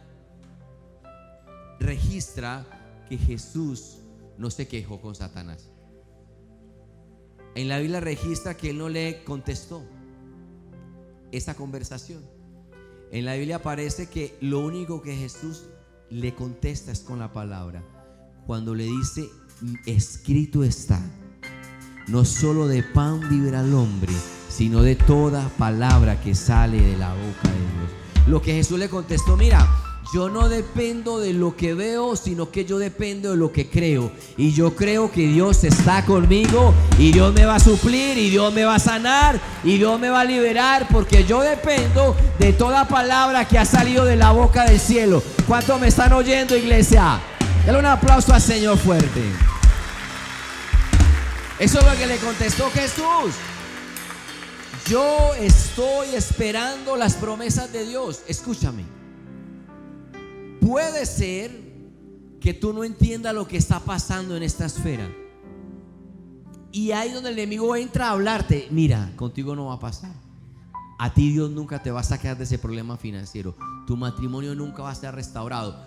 registra 1.80 2.66
que 3.08 3.18
Jesús 3.18 4.00
no 4.38 4.50
se 4.50 4.68
quejó 4.68 5.00
con 5.00 5.16
Satanás. 5.16 5.73
En 7.56 7.68
la 7.68 7.80
Biblia 7.80 8.00
registra 8.00 8.58
que 8.58 8.72
él 8.72 8.80
no 8.80 8.90
le 8.90 9.24
contestó 9.24 9.84
esa 11.32 11.56
conversación. 11.56 12.24
En 13.12 13.26
la 13.26 13.36
Biblia 13.36 13.58
aparece 13.58 14.10
que 14.10 14.36
lo 14.42 14.60
único 14.60 15.02
que 15.02 15.16
Jesús 15.16 15.66
le 16.10 16.34
contesta 16.34 16.92
es 16.92 17.02
con 17.02 17.20
la 17.20 17.32
palabra. 17.32 17.84
Cuando 18.48 18.74
le 18.74 18.86
dice, 18.86 19.30
escrito 19.86 20.64
está, 20.64 21.00
no 22.08 22.26
solo 22.26 22.68
de 22.68 22.82
pan 22.82 23.30
vivirá 23.30 23.62
el 23.62 23.74
hombre, 23.74 24.12
sino 24.50 24.82
de 24.82 24.96
toda 24.96 25.48
palabra 25.58 26.20
que 26.22 26.34
sale 26.34 26.82
de 26.82 26.98
la 26.98 27.14
boca 27.14 27.50
de 27.50 27.60
Dios. 27.60 28.28
Lo 28.28 28.42
que 28.42 28.54
Jesús 28.54 28.80
le 28.80 28.90
contestó, 28.90 29.38
mira, 29.38 29.68
yo 30.12 30.30
no 30.30 30.50
dependo 30.50 31.20
de 31.20 31.34
lo 31.34 31.56
que 31.56 31.74
veo, 31.74 32.16
sino 32.16 32.52
que 32.52 32.66
yo 32.66 32.78
dependo 32.78 33.32
de 33.32 33.38
lo 33.38 33.52
que 33.52 33.70
creo. 33.70 34.12
Y 34.38 34.54
yo 34.54 34.76
creo 34.76 35.12
que 35.12 35.28
Dios 35.28 35.64
está 35.64 36.06
conmigo 36.06 36.74
y 37.00 37.12
Dios 37.12 37.34
me 37.34 37.46
va 37.46 37.56
a 37.56 37.60
suplir 37.60 38.18
y 38.18 38.30
Dios 38.30 38.54
me 38.54 38.66
va 38.66 38.76
a 38.76 38.80
sanar 38.80 39.40
y 39.64 39.78
Dios 39.78 40.00
me 40.00 40.10
va 40.10 40.22
a 40.22 40.26
liberar 40.26 40.88
porque 40.92 41.24
yo 41.24 41.42
dependo 41.42 42.16
de 42.38 42.54
toda 42.54 42.88
palabra 42.88 43.48
que 43.48 43.58
ha 43.58 43.66
salido 43.66 44.04
de 44.06 44.16
la 44.16 44.32
boca 44.32 44.66
del 44.66 44.80
cielo. 44.80 45.24
¿Cuántos 45.48 45.80
me 45.80 45.88
están 45.88 46.12
oyendo, 46.14 46.58
iglesia? 46.58 47.20
Dale 47.66 47.80
un 47.80 47.86
aplauso 47.86 48.34
al 48.34 48.42
Señor 48.42 48.78
fuerte. 48.78 49.22
Eso 51.60 51.80
es 51.80 51.86
lo 51.86 51.98
que 51.98 52.08
le 52.08 52.18
contestó 52.18 52.70
Jesús. 52.72 53.34
Yo 54.88 55.34
estoy 55.40 56.14
esperando 56.14 56.98
las 56.98 57.14
promesas 57.14 57.72
de 57.72 57.86
Dios. 57.86 58.22
Escúchame. 58.28 59.03
Puede 60.64 61.06
ser 61.06 61.52
que 62.40 62.54
tú 62.54 62.72
no 62.72 62.86
entiendas 62.86 63.36
lo 63.36 63.46
que 63.46 63.58
está 63.58 63.82
pasando 63.82 64.38
en 64.38 64.44
esta 64.44 64.66
esfera. 64.66 65.14
Y 66.72 66.92
ahí 66.92 67.12
donde 67.12 67.32
el 67.32 67.40
enemigo 67.40 67.76
entra 67.76 68.08
a 68.08 68.12
hablarte, 68.12 68.70
mira, 68.72 69.12
contigo 69.18 69.58
no 69.58 69.66
va 69.66 69.74
a 69.74 69.80
pasar. 69.80 70.14
A 71.00 71.14
ti 71.14 71.34
Dios 71.34 71.52
nunca 71.52 71.84
te 71.84 71.92
va 71.92 72.00
a 72.00 72.04
sacar 72.04 72.38
de 72.38 72.46
ese 72.46 72.58
problema 72.58 72.96
financiero. 72.96 73.58
Tu 73.86 73.98
matrimonio 73.98 74.56
nunca 74.56 74.84
va 74.84 74.92
a 74.92 74.96
ser 74.96 75.14
restaurado. 75.14 75.84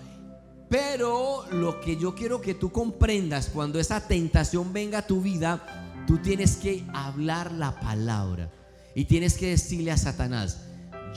Pero 0.68 1.46
lo 1.52 1.80
que 1.80 1.96
yo 1.96 2.14
quiero 2.14 2.42
que 2.42 2.52
tú 2.52 2.70
comprendas 2.70 3.48
cuando 3.48 3.80
esa 3.80 4.06
tentación 4.06 4.74
venga 4.74 4.98
a 4.98 5.06
tu 5.06 5.22
vida, 5.22 6.04
tú 6.06 6.18
tienes 6.18 6.56
que 6.56 6.84
hablar 6.92 7.50
la 7.50 7.80
palabra. 7.80 8.52
Y 8.94 9.06
tienes 9.06 9.38
que 9.38 9.48
decirle 9.48 9.90
a 9.90 9.96
Satanás, 9.96 10.60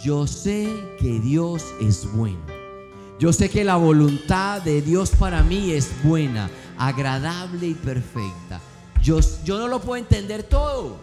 yo 0.01 0.27
sé 0.27 0.65
que 0.97 1.19
Dios 1.19 1.65
es 1.81 2.09
bueno. 2.13 2.58
Yo 3.19 3.33
sé 3.33 3.49
que 3.49 3.65
la 3.65 3.75
voluntad 3.75 4.61
de 4.61 4.81
Dios 4.81 5.09
para 5.11 5.43
mí 5.43 5.71
es 5.71 5.89
buena, 6.03 6.49
agradable 6.77 7.67
y 7.67 7.73
perfecta. 7.73 8.61
Yo, 9.03 9.19
no 9.45 9.67
lo 9.67 9.81
puedo 9.81 9.97
entender 9.97 10.43
todo. 10.43 10.95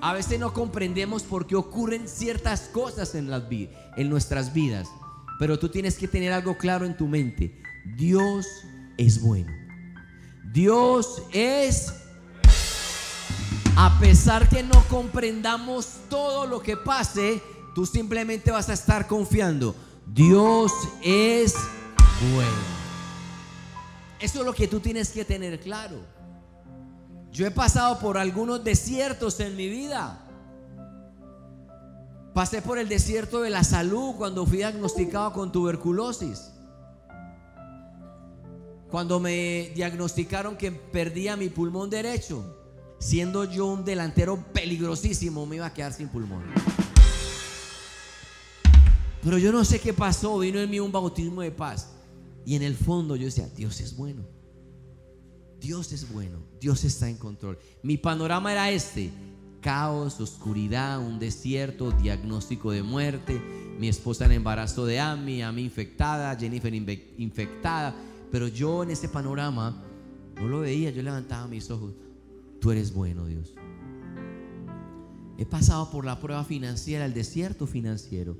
A 0.00 0.12
veces 0.12 0.40
no 0.40 0.52
comprendemos 0.52 1.22
por 1.22 1.46
qué 1.46 1.54
ocurren 1.54 2.08
ciertas 2.08 2.62
cosas 2.62 3.14
en, 3.14 3.30
en 3.96 4.10
nuestras 4.10 4.52
vidas. 4.52 4.88
Pero 5.38 5.56
tú 5.56 5.68
tienes 5.68 5.96
que 5.98 6.08
tener 6.08 6.32
algo 6.32 6.58
claro 6.58 6.84
en 6.84 6.96
tu 6.96 7.06
mente. 7.06 7.62
Dios 7.96 8.44
es 8.96 9.22
bueno. 9.22 9.52
Dios 10.52 11.22
es, 11.32 11.94
a 13.76 14.00
pesar 14.00 14.48
que 14.48 14.64
no 14.64 14.82
comprendamos 14.88 15.86
todo 16.08 16.46
lo 16.46 16.60
que 16.60 16.76
pase, 16.76 17.40
tú 17.72 17.86
simplemente 17.86 18.50
vas 18.50 18.68
a 18.68 18.72
estar 18.72 19.06
confiando. 19.06 19.76
Dios 20.06 20.72
es 21.02 21.54
bueno. 22.34 22.74
Eso 24.20 24.40
es 24.40 24.46
lo 24.46 24.54
que 24.54 24.68
tú 24.68 24.80
tienes 24.80 25.10
que 25.10 25.24
tener 25.24 25.60
claro. 25.60 25.98
Yo 27.32 27.46
he 27.46 27.50
pasado 27.50 27.98
por 27.98 28.16
algunos 28.16 28.62
desiertos 28.62 29.40
en 29.40 29.56
mi 29.56 29.68
vida. 29.68 30.20
Pasé 32.32 32.62
por 32.62 32.78
el 32.78 32.88
desierto 32.88 33.42
de 33.42 33.50
la 33.50 33.64
salud 33.64 34.14
cuando 34.16 34.46
fui 34.46 34.58
diagnosticado 34.58 35.32
con 35.32 35.52
tuberculosis. 35.52 36.52
Cuando 38.90 39.18
me 39.18 39.72
diagnosticaron 39.74 40.56
que 40.56 40.70
perdía 40.70 41.36
mi 41.36 41.48
pulmón 41.48 41.90
derecho, 41.90 42.56
siendo 42.98 43.44
yo 43.44 43.66
un 43.66 43.84
delantero 43.84 44.36
peligrosísimo, 44.52 45.44
me 45.46 45.56
iba 45.56 45.66
a 45.66 45.74
quedar 45.74 45.92
sin 45.92 46.08
pulmón. 46.08 46.44
Pero 49.24 49.38
yo 49.38 49.50
no 49.50 49.64
sé 49.64 49.80
qué 49.80 49.94
pasó, 49.94 50.38
vino 50.38 50.60
en 50.60 50.70
mí 50.70 50.78
un 50.78 50.92
bautismo 50.92 51.40
de 51.40 51.50
paz. 51.50 51.90
Y 52.44 52.54
en 52.56 52.62
el 52.62 52.74
fondo 52.74 53.16
yo 53.16 53.24
decía, 53.24 53.48
Dios 53.56 53.80
es 53.80 53.96
bueno. 53.96 54.22
Dios 55.58 55.92
es 55.92 56.12
bueno, 56.12 56.40
Dios 56.60 56.84
está 56.84 57.08
en 57.08 57.16
control. 57.16 57.58
Mi 57.82 57.96
panorama 57.96 58.52
era 58.52 58.70
este, 58.70 59.10
caos, 59.62 60.20
oscuridad, 60.20 61.00
un 61.00 61.18
desierto, 61.18 61.90
diagnóstico 61.90 62.70
de 62.70 62.82
muerte, 62.82 63.40
mi 63.78 63.88
esposa 63.88 64.26
en 64.26 64.32
embarazo 64.32 64.84
de 64.84 65.00
Ami, 65.00 65.40
Ami 65.40 65.62
infectada, 65.62 66.36
Jennifer 66.36 66.74
infectada, 67.16 67.96
pero 68.30 68.46
yo 68.46 68.82
en 68.82 68.90
ese 68.90 69.08
panorama 69.08 69.82
no 70.36 70.48
lo 70.48 70.60
veía, 70.60 70.90
yo 70.90 71.02
levantaba 71.02 71.48
mis 71.48 71.70
ojos. 71.70 71.94
tú 72.60 72.70
eres 72.70 72.92
bueno, 72.92 73.24
Dios. 73.24 73.54
He 75.38 75.46
pasado 75.46 75.90
por 75.90 76.04
la 76.04 76.20
prueba 76.20 76.44
financiera, 76.44 77.06
el 77.06 77.14
desierto 77.14 77.66
financiero, 77.66 78.36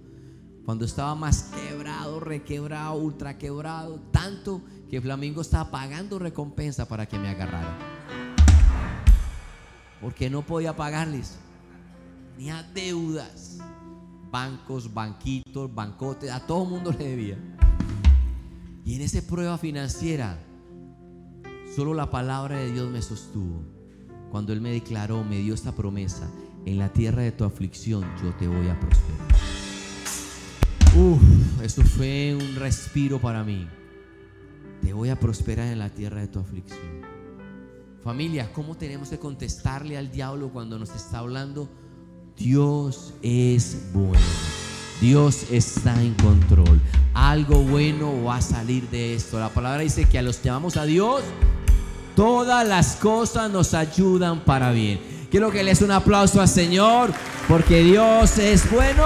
cuando 0.64 0.87
estaba 0.87 1.14
más 1.14 1.50
quebrado, 1.54 2.21
requebrado, 2.21 2.94
ultra 2.97 3.37
quebrado, 3.37 4.00
tanto 4.11 4.62
que 4.88 5.00
Flamingo 5.00 5.42
estaba 5.42 5.71
pagando 5.71 6.18
recompensa 6.18 6.88
para 6.88 7.06
que 7.06 7.18
me 7.18 7.28
agarrara. 7.28 7.76
Porque 10.00 10.30
no 10.30 10.42
podía 10.42 10.75
pagarles. 10.75 11.38
Tenía 12.37 12.62
deudas, 12.75 13.59
bancos, 14.30 14.92
banquitos, 14.92 15.73
bancotes, 15.75 16.30
a 16.30 16.47
todo 16.47 16.64
el 16.64 16.71
mundo 16.71 16.92
le 16.92 17.09
debía. 17.09 17.38
Y 18.85 18.97
en 18.97 19.02
esa 19.02 19.21
prueba 19.23 19.59
financiera, 19.59 20.38
solo 21.75 21.94
la 21.94 22.11
palabra 22.11 22.56
de 22.56 22.73
Dios 22.73 22.90
me 22.90 23.02
sostuvo. 23.02 23.62
Cuando 24.30 24.52
Él 24.52 24.61
me 24.61 24.71
declaró, 24.71 25.25
me 25.25 25.38
dio 25.38 25.54
esta 25.54 25.73
promesa, 25.73 26.28
en 26.64 26.78
la 26.78 26.88
tierra 26.92 27.23
de 27.23 27.33
tu 27.33 27.44
aflicción 27.44 28.04
yo 28.23 28.35
te 28.35 28.49
voy 28.49 28.68
a 28.68 28.80
prosperar. 28.80 29.34
Uf, 30.96 31.20
eso 31.60 31.82
fue 31.82 32.36
un 32.40 32.54
respiro 32.54 33.20
para 33.20 33.42
mí. 33.42 33.66
Te 34.80 34.92
voy 34.92 35.08
a 35.08 35.18
prosperar 35.18 35.66
en 35.66 35.80
la 35.80 35.90
tierra 35.90 36.20
de 36.20 36.28
tu 36.28 36.38
aflicción. 36.38 36.80
Familia, 38.04 38.52
¿cómo 38.52 38.76
tenemos 38.76 39.08
que 39.08 39.18
contestarle 39.18 39.98
al 39.98 40.12
diablo 40.12 40.50
cuando 40.50 40.78
nos 40.78 40.90
está 40.90 41.18
hablando? 41.18 41.68
Dios 42.36 43.12
es 43.22 43.90
bueno. 43.92 44.20
Dios 45.00 45.46
está 45.50 46.00
en 46.00 46.14
control. 46.14 46.80
Algo 47.12 47.62
bueno 47.62 48.22
va 48.22 48.36
a 48.36 48.42
salir 48.42 48.88
de 48.90 49.16
esto. 49.16 49.40
La 49.40 49.48
palabra 49.48 49.80
dice 49.80 50.04
que 50.04 50.18
a 50.18 50.22
los 50.22 50.36
que 50.36 50.48
amamos 50.48 50.76
a 50.76 50.84
Dios, 50.84 51.22
todas 52.14 52.68
las 52.68 52.94
cosas 52.96 53.50
nos 53.50 53.74
ayudan 53.74 54.44
para 54.44 54.70
bien. 54.70 55.00
Quiero 55.28 55.50
que 55.50 55.64
les 55.64 55.82
un 55.82 55.90
aplauso 55.90 56.40
al 56.40 56.48
Señor 56.48 57.12
porque 57.48 57.82
Dios 57.82 58.38
es 58.38 58.70
bueno. 58.70 59.04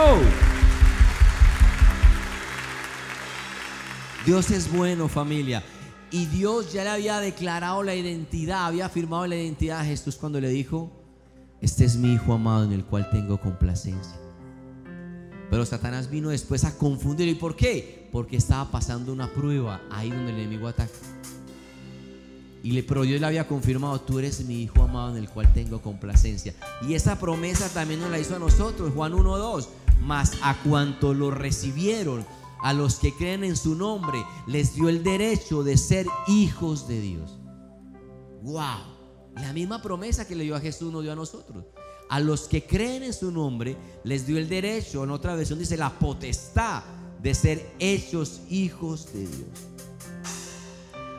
Dios 4.28 4.50
es 4.50 4.70
bueno, 4.70 5.08
familia. 5.08 5.62
Y 6.10 6.26
Dios 6.26 6.70
ya 6.70 6.84
le 6.84 6.90
había 6.90 7.18
declarado 7.18 7.82
la 7.82 7.94
identidad, 7.94 8.66
había 8.66 8.90
firmado 8.90 9.26
la 9.26 9.36
identidad 9.36 9.80
a 9.80 9.84
Jesús 9.86 10.16
cuando 10.16 10.38
le 10.38 10.50
dijo, 10.50 10.92
este 11.62 11.86
es 11.86 11.96
mi 11.96 12.12
Hijo 12.12 12.34
amado 12.34 12.64
en 12.64 12.72
el 12.72 12.84
cual 12.84 13.08
tengo 13.08 13.40
complacencia. 13.40 14.20
Pero 15.48 15.64
Satanás 15.64 16.10
vino 16.10 16.28
después 16.28 16.64
a 16.64 16.76
confundirlo. 16.76 17.32
¿Y 17.32 17.36
por 17.36 17.56
qué? 17.56 18.06
Porque 18.12 18.36
estaba 18.36 18.70
pasando 18.70 19.14
una 19.14 19.32
prueba 19.32 19.80
ahí 19.90 20.10
donde 20.10 20.32
el 20.32 20.40
enemigo 20.40 20.68
ataca. 20.68 20.92
Y 22.62 22.72
le, 22.72 22.82
pero 22.82 23.04
Dios 23.04 23.22
le 23.22 23.26
había 23.28 23.48
confirmado, 23.48 23.98
tú 24.02 24.18
eres 24.18 24.44
mi 24.44 24.60
Hijo 24.60 24.82
amado 24.82 25.16
en 25.16 25.22
el 25.22 25.30
cual 25.30 25.50
tengo 25.54 25.80
complacencia. 25.80 26.52
Y 26.86 26.92
esa 26.92 27.18
promesa 27.18 27.70
también 27.70 28.00
nos 28.00 28.10
la 28.10 28.18
hizo 28.18 28.36
a 28.36 28.38
nosotros, 28.38 28.92
Juan 28.92 29.14
1.2. 29.14 29.68
Mas 30.02 30.32
a 30.42 30.54
cuanto 30.62 31.14
lo 31.14 31.30
recibieron, 31.30 32.26
a 32.60 32.72
los 32.72 32.96
que 32.96 33.14
creen 33.14 33.44
en 33.44 33.56
su 33.56 33.74
nombre, 33.74 34.24
les 34.46 34.74
dio 34.74 34.88
el 34.88 35.02
derecho 35.02 35.62
de 35.62 35.76
ser 35.76 36.06
hijos 36.26 36.88
de 36.88 37.00
Dios. 37.00 37.38
¡Wow! 38.42 38.96
La 39.36 39.52
misma 39.52 39.80
promesa 39.80 40.26
que 40.26 40.34
le 40.34 40.44
dio 40.44 40.56
a 40.56 40.60
Jesús 40.60 40.92
nos 40.92 41.02
dio 41.02 41.12
a 41.12 41.16
nosotros. 41.16 41.64
A 42.08 42.20
los 42.20 42.48
que 42.48 42.66
creen 42.66 43.02
en 43.02 43.12
su 43.12 43.30
nombre, 43.30 43.76
les 44.02 44.26
dio 44.26 44.38
el 44.38 44.48
derecho, 44.48 45.04
en 45.04 45.10
otra 45.10 45.34
versión 45.34 45.58
dice 45.58 45.76
la 45.76 45.98
potestad 45.98 46.82
de 47.22 47.34
ser 47.34 47.70
hechos 47.78 48.40
hijos 48.48 49.12
de 49.12 49.26
Dios. 49.26 49.48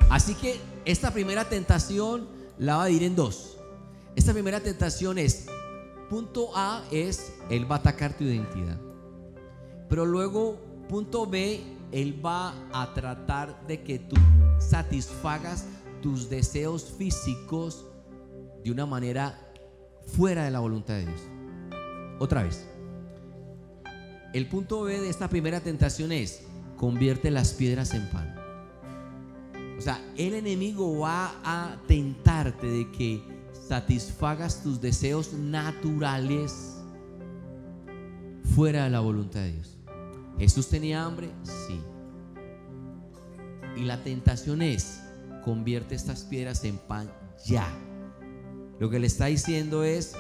Así 0.10 0.34
que 0.34 0.60
esta 0.86 1.14
primera 1.14 1.48
tentación 1.48 2.28
la 2.58 2.78
va 2.78 2.84
a 2.84 2.88
dividir 2.88 3.08
en 3.08 3.16
dos. 3.16 3.58
Esta 4.16 4.34
primera 4.34 4.60
tentación 4.60 5.18
es, 5.18 5.46
punto 6.10 6.50
A 6.56 6.84
es, 6.92 7.34
Él 7.50 7.72
va 7.72 7.76
a 7.76 7.80
atacar 7.80 8.18
tu 8.18 8.24
identidad. 8.24 8.78
Pero 9.88 10.06
luego, 10.06 10.60
punto 10.90 11.26
B, 11.28 11.62
Él 11.94 12.20
va 12.26 12.54
a 12.74 12.94
tratar 12.94 13.66
de 13.68 13.82
que 13.84 14.00
tú 14.00 14.18
satisfagas 14.58 15.66
tus 16.02 16.30
deseos 16.30 16.84
físicos 16.98 17.86
de 18.64 18.72
una 18.72 18.86
manera 18.86 19.40
fuera 20.08 20.44
de 20.44 20.52
la 20.52 20.60
voluntad 20.60 20.96
de 20.96 21.06
Dios. 21.06 21.22
Otra 22.20 22.44
vez. 22.44 22.68
El 24.34 24.48
punto 24.48 24.84
B 24.84 25.00
de 25.00 25.10
esta 25.10 25.30
primera 25.30 25.62
tentación 25.62 26.12
es, 26.12 26.42
convierte 26.76 27.32
las 27.32 27.54
piedras 27.54 27.94
en 27.94 28.10
pan. 28.10 28.36
O 29.78 29.82
sea, 29.82 30.04
el 30.18 30.34
enemigo 30.34 31.00
va 31.00 31.36
a 31.44 31.78
tentarte 31.88 32.68
de 32.68 32.92
que 32.92 33.24
satisfagas 33.68 34.64
tus 34.64 34.82
deseos 34.82 35.34
naturales 35.34 36.76
fuera 38.56 38.86
de 38.86 38.90
la 38.90 39.00
voluntad 39.00 39.42
de 39.42 39.54
Dios. 39.54 39.79
Jesús 40.40 40.70
tenía 40.70 41.04
hambre, 41.04 41.30
sí. 41.44 41.82
Y 43.76 43.84
la 43.84 44.02
tentación 44.04 44.62
es, 44.62 45.02
convierte 45.44 45.96
estas 45.96 46.24
piedras 46.24 46.64
en 46.64 46.78
pan 46.78 47.12
ya. 47.46 47.68
Lo 48.80 48.90
que 48.90 49.00
le 49.00 49.08
está 49.08 49.26
diciendo 49.26 49.84
es, 49.84 50.16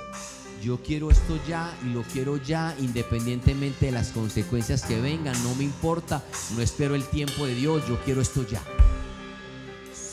yo 0.61 0.81
quiero 0.83 1.09
esto 1.09 1.39
ya 1.47 1.73
y 1.85 1.93
lo 1.93 2.03
quiero 2.03 2.35
ya 2.35 2.75
independientemente 2.79 3.85
de 3.85 3.91
las 3.93 4.09
consecuencias 4.09 4.83
que 4.83 4.99
vengan. 4.99 5.41
No 5.43 5.55
me 5.55 5.63
importa, 5.63 6.21
no 6.53 6.61
espero 6.61 6.95
el 6.95 7.05
tiempo 7.05 7.45
de 7.45 7.55
Dios, 7.55 7.87
yo 7.87 7.97
quiero 8.03 8.19
esto 8.21 8.45
ya. 8.45 8.61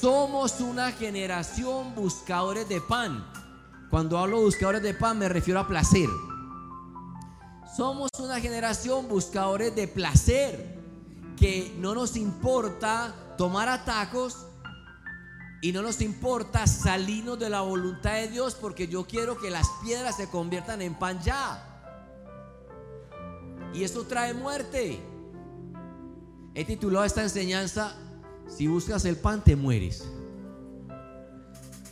Somos 0.01 0.61
una 0.61 0.93
generación 0.93 1.97
buscadores 1.97 2.69
de 2.69 2.81
pan. 2.81 3.27
Cuando 3.91 4.19
hablo 4.19 4.41
buscadores 4.41 4.83
de 4.83 4.95
pan 4.95 5.19
me 5.19 5.29
refiero 5.29 5.59
a 5.59 5.67
placer. 5.67 6.09
Somos 7.77 8.09
una 8.19 8.41
generación 8.41 9.07
buscadores 9.07 9.75
de 9.75 9.87
placer. 9.87 10.77
Que 11.37 11.77
no 11.79 11.95
nos 11.95 12.17
importa 12.17 13.15
tomar 13.37 13.69
atajos 13.69 14.47
y 15.61 15.73
no 15.73 15.83
nos 15.83 16.01
importa 16.01 16.67
salirnos 16.67 17.39
de 17.39 17.51
la 17.51 17.61
voluntad 17.61 18.15
de 18.15 18.29
Dios 18.29 18.55
porque 18.55 18.89
yo 18.89 19.07
quiero 19.07 19.37
que 19.37 19.51
las 19.51 19.69
piedras 19.85 20.17
se 20.17 20.31
conviertan 20.31 20.81
en 20.81 20.95
pan 20.95 21.21
ya. 21.21 21.63
Y 23.75 23.85
eso 23.85 24.05
trae 24.05 24.33
muerte. 24.33 24.99
He 26.55 26.65
titulado 26.65 27.05
esta 27.05 27.23
enseñanza, 27.23 27.95
si 28.49 28.67
buscas 28.67 29.05
el 29.05 29.19
pan 29.19 29.45
te 29.45 29.55
mueres. 29.55 30.09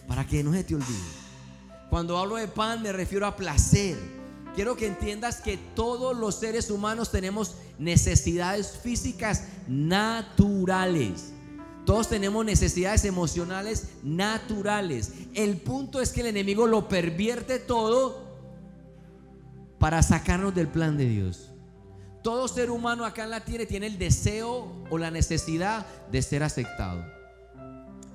Para 0.09 0.27
que 0.27 0.43
no 0.43 0.53
se 0.55 0.65
te 0.65 0.75
olvide. 0.75 1.25
Cuando 1.91 2.17
hablo 2.17 2.37
de 2.37 2.49
pan 2.49 2.81
me 2.81 2.91
refiero 2.91 3.27
a 3.27 3.37
placer. 3.37 4.14
Quiero 4.55 4.77
que 4.77 4.87
entiendas 4.87 5.41
que 5.41 5.57
todos 5.57 6.17
los 6.17 6.37
seres 6.37 6.71
humanos 6.71 7.11
tenemos 7.11 7.57
necesidades 7.79 8.79
físicas 8.83 9.45
naturales. 9.67 11.33
Todos 11.85 12.09
tenemos 12.09 12.45
necesidades 12.45 13.05
emocionales 13.05 13.89
naturales. 14.05 15.13
El 15.35 15.57
punto 15.57 16.01
es 16.01 16.13
que 16.13 16.21
el 16.21 16.29
enemigo 16.29 16.67
lo 16.67 16.89
pervierte 16.89 17.59
todo 17.59 18.25
para 19.79 20.03
sacarnos 20.03 20.55
del 20.55 20.69
plan 20.69 20.97
de 20.97 21.07
Dios. 21.07 21.51
Todo 22.23 22.49
ser 22.49 22.71
humano 22.71 23.05
acá 23.05 23.25
en 23.25 23.31
la 23.31 23.45
tierra 23.45 23.67
tiene 23.67 23.87
el 23.87 23.99
deseo 23.99 24.85
o 24.89 24.97
la 24.97 25.11
necesidad 25.11 25.85
de 26.11 26.23
ser 26.23 26.43
aceptado. 26.43 27.05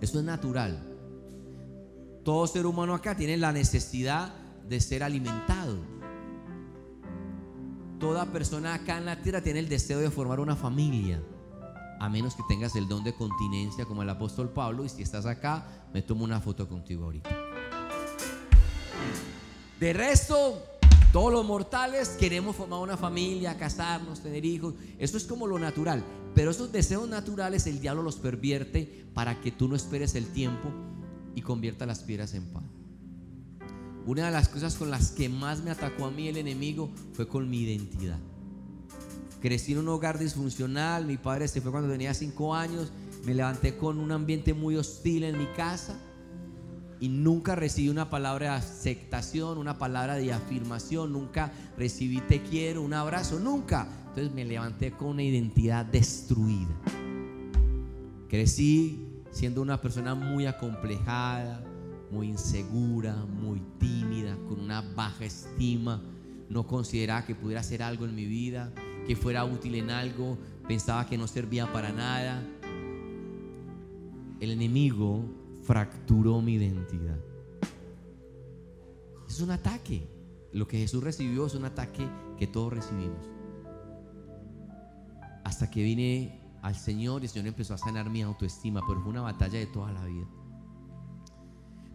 Eso 0.02 0.20
es 0.20 0.26
natural. 0.26 0.80
Todo 2.24 2.48
ser 2.48 2.66
humano 2.66 2.96
acá 2.96 3.16
tiene 3.16 3.38
la 3.38 3.52
necesidad 3.52 4.34
de 4.68 4.80
ser 4.80 5.04
alimentado. 5.04 5.99
Toda 8.00 8.26
persona 8.26 8.74
acá 8.74 8.98
en 8.98 9.06
la 9.06 9.22
tierra 9.22 9.42
tiene 9.42 9.60
el 9.60 9.68
deseo 9.68 10.00
de 10.00 10.10
formar 10.10 10.40
una 10.40 10.56
familia 10.56 11.22
a 12.00 12.08
menos 12.08 12.34
que 12.34 12.44
tengas 12.48 12.76
el 12.78 12.88
don 12.88 13.04
de 13.04 13.14
continencia 13.14 13.86
como 13.86 14.04
el 14.04 14.10
apóstol 14.10 14.50
Pablo. 14.50 14.86
Y 14.86 14.90
si 14.90 15.02
estás 15.02 15.26
acá, 15.26 15.68
me 15.94 16.02
tomo 16.02 16.24
una 16.24 16.40
foto 16.40 16.68
contigo 16.68 17.04
ahorita. 17.04 17.30
De 19.80 19.94
resto, 19.94 20.64
todos 21.12 21.32
los 21.32 21.46
mortales 21.46 22.16
queremos 22.20 22.56
formar 22.56 22.80
una 22.80 22.96
familia, 22.96 23.58
casarnos, 23.58 24.22
tener 24.22 24.46
hijos. 24.46 24.76
Eso 24.98 25.18
es 25.18 25.26
como 25.26 25.46
lo 25.46 25.60
natural. 25.60 26.04
Pero 26.34 26.52
esos 26.52 26.72
deseos 26.72 27.08
naturales 27.10 27.68
el 27.68 27.82
diablo 27.82 28.02
los 28.02 28.16
pervierte 28.16 29.08
para 29.14 29.42
que 29.42 29.52
tú 29.52 29.68
no 29.68 29.76
esperes 29.76 30.16
el 30.16 30.28
tiempo 30.28 30.72
y 31.36 31.42
convierta 31.42 31.86
las 31.86 32.00
piedras 32.00 32.34
en 32.34 32.46
pan. 32.54 32.79
Una 34.06 34.26
de 34.26 34.32
las 34.32 34.50
cosas 34.50 34.76
con 34.76 34.90
las 34.90 35.12
que 35.12 35.30
más 35.30 35.62
me 35.62 35.72
atacó 35.72 36.06
a 36.06 36.12
mí 36.12 36.28
el 36.28 36.38
enemigo 36.38 36.90
fue 37.14 37.28
con 37.28 37.50
mi 37.50 37.62
identidad. 37.62 38.20
Crecí 39.42 39.74
en 39.74 39.80
un 39.80 39.88
hogar 39.90 40.20
disfuncional, 40.20 41.06
mi 41.06 41.18
padre 41.18 41.48
se 41.48 41.62
fue 41.62 41.72
cuando 41.72 41.90
tenía 41.90 42.14
cinco 42.14 42.56
años, 42.56 42.92
me 43.26 43.34
levanté 43.34 43.78
con 43.78 44.00
un 44.00 44.12
ambiente 44.12 44.54
muy 44.54 44.76
hostil 44.76 45.24
en 45.24 45.38
mi 45.38 45.46
casa 45.48 45.98
y 47.00 47.08
nunca 47.08 47.56
recibí 47.56 47.90
una 47.90 48.10
palabra 48.10 48.52
de 48.52 48.58
aceptación, 48.58 49.58
una 49.58 49.78
palabra 49.78 50.16
de 50.16 50.34
afirmación, 50.34 51.14
nunca 51.14 51.54
recibí 51.78 52.20
te 52.20 52.42
quiero, 52.42 52.82
un 52.82 52.94
abrazo, 52.94 53.40
nunca. 53.40 53.88
Entonces 54.10 54.34
me 54.34 54.44
levanté 54.44 54.92
con 54.92 55.10
una 55.10 55.24
identidad 55.24 55.86
destruida. 55.86 56.76
Crecí 58.28 59.24
siendo 59.32 59.62
una 59.62 59.80
persona 59.80 60.16
muy 60.16 60.46
acomplejada, 60.46 61.64
muy 62.12 62.28
insegura, 62.28 63.16
muy 63.26 63.62
tímida, 63.80 64.36
con 64.48 64.60
una 64.60 64.82
baja 64.82 65.26
estima, 65.26 66.02
no 66.50 66.66
consideraba 66.66 67.26
que 67.26 67.36
pudiera 67.36 67.62
hacer 67.62 67.84
algo 67.84 68.06
en 68.06 68.16
mi 68.16 68.26
vida, 68.26 68.72
que 69.08 69.16
fuera 69.16 69.46
útil 69.46 69.76
en 69.76 69.92
algo, 69.92 70.38
pensaba 70.68 71.06
que 71.06 71.18
no 71.18 71.28
servía 71.28 71.72
para 71.72 71.92
nada. 71.92 72.44
El 74.40 74.52
enemigo 74.52 75.24
fracturó 75.64 76.42
mi 76.42 76.54
identidad. 76.54 77.20
Es 79.28 79.40
un 79.42 79.52
ataque. 79.52 80.08
Lo 80.52 80.68
que 80.68 80.80
Jesús 80.80 81.04
recibió 81.04 81.46
es 81.46 81.54
un 81.54 81.66
ataque 81.66 82.08
que 82.38 82.48
todos 82.48 82.74
recibimos. 82.74 83.30
Hasta 85.44 85.70
que 85.70 85.84
vine 85.84 86.42
al 86.62 86.76
Señor 86.76 87.22
y 87.22 87.26
el 87.26 87.30
Señor 87.30 87.48
empezó 87.48 87.76
a 87.76 87.78
sanar 87.78 88.10
mi 88.10 88.22
autoestima, 88.24 88.82
pero 88.88 89.02
fue 89.02 89.12
una 89.12 89.22
batalla 89.22 89.60
de 89.60 89.68
toda 89.68 89.92
la 89.92 90.04
vida. 90.06 90.26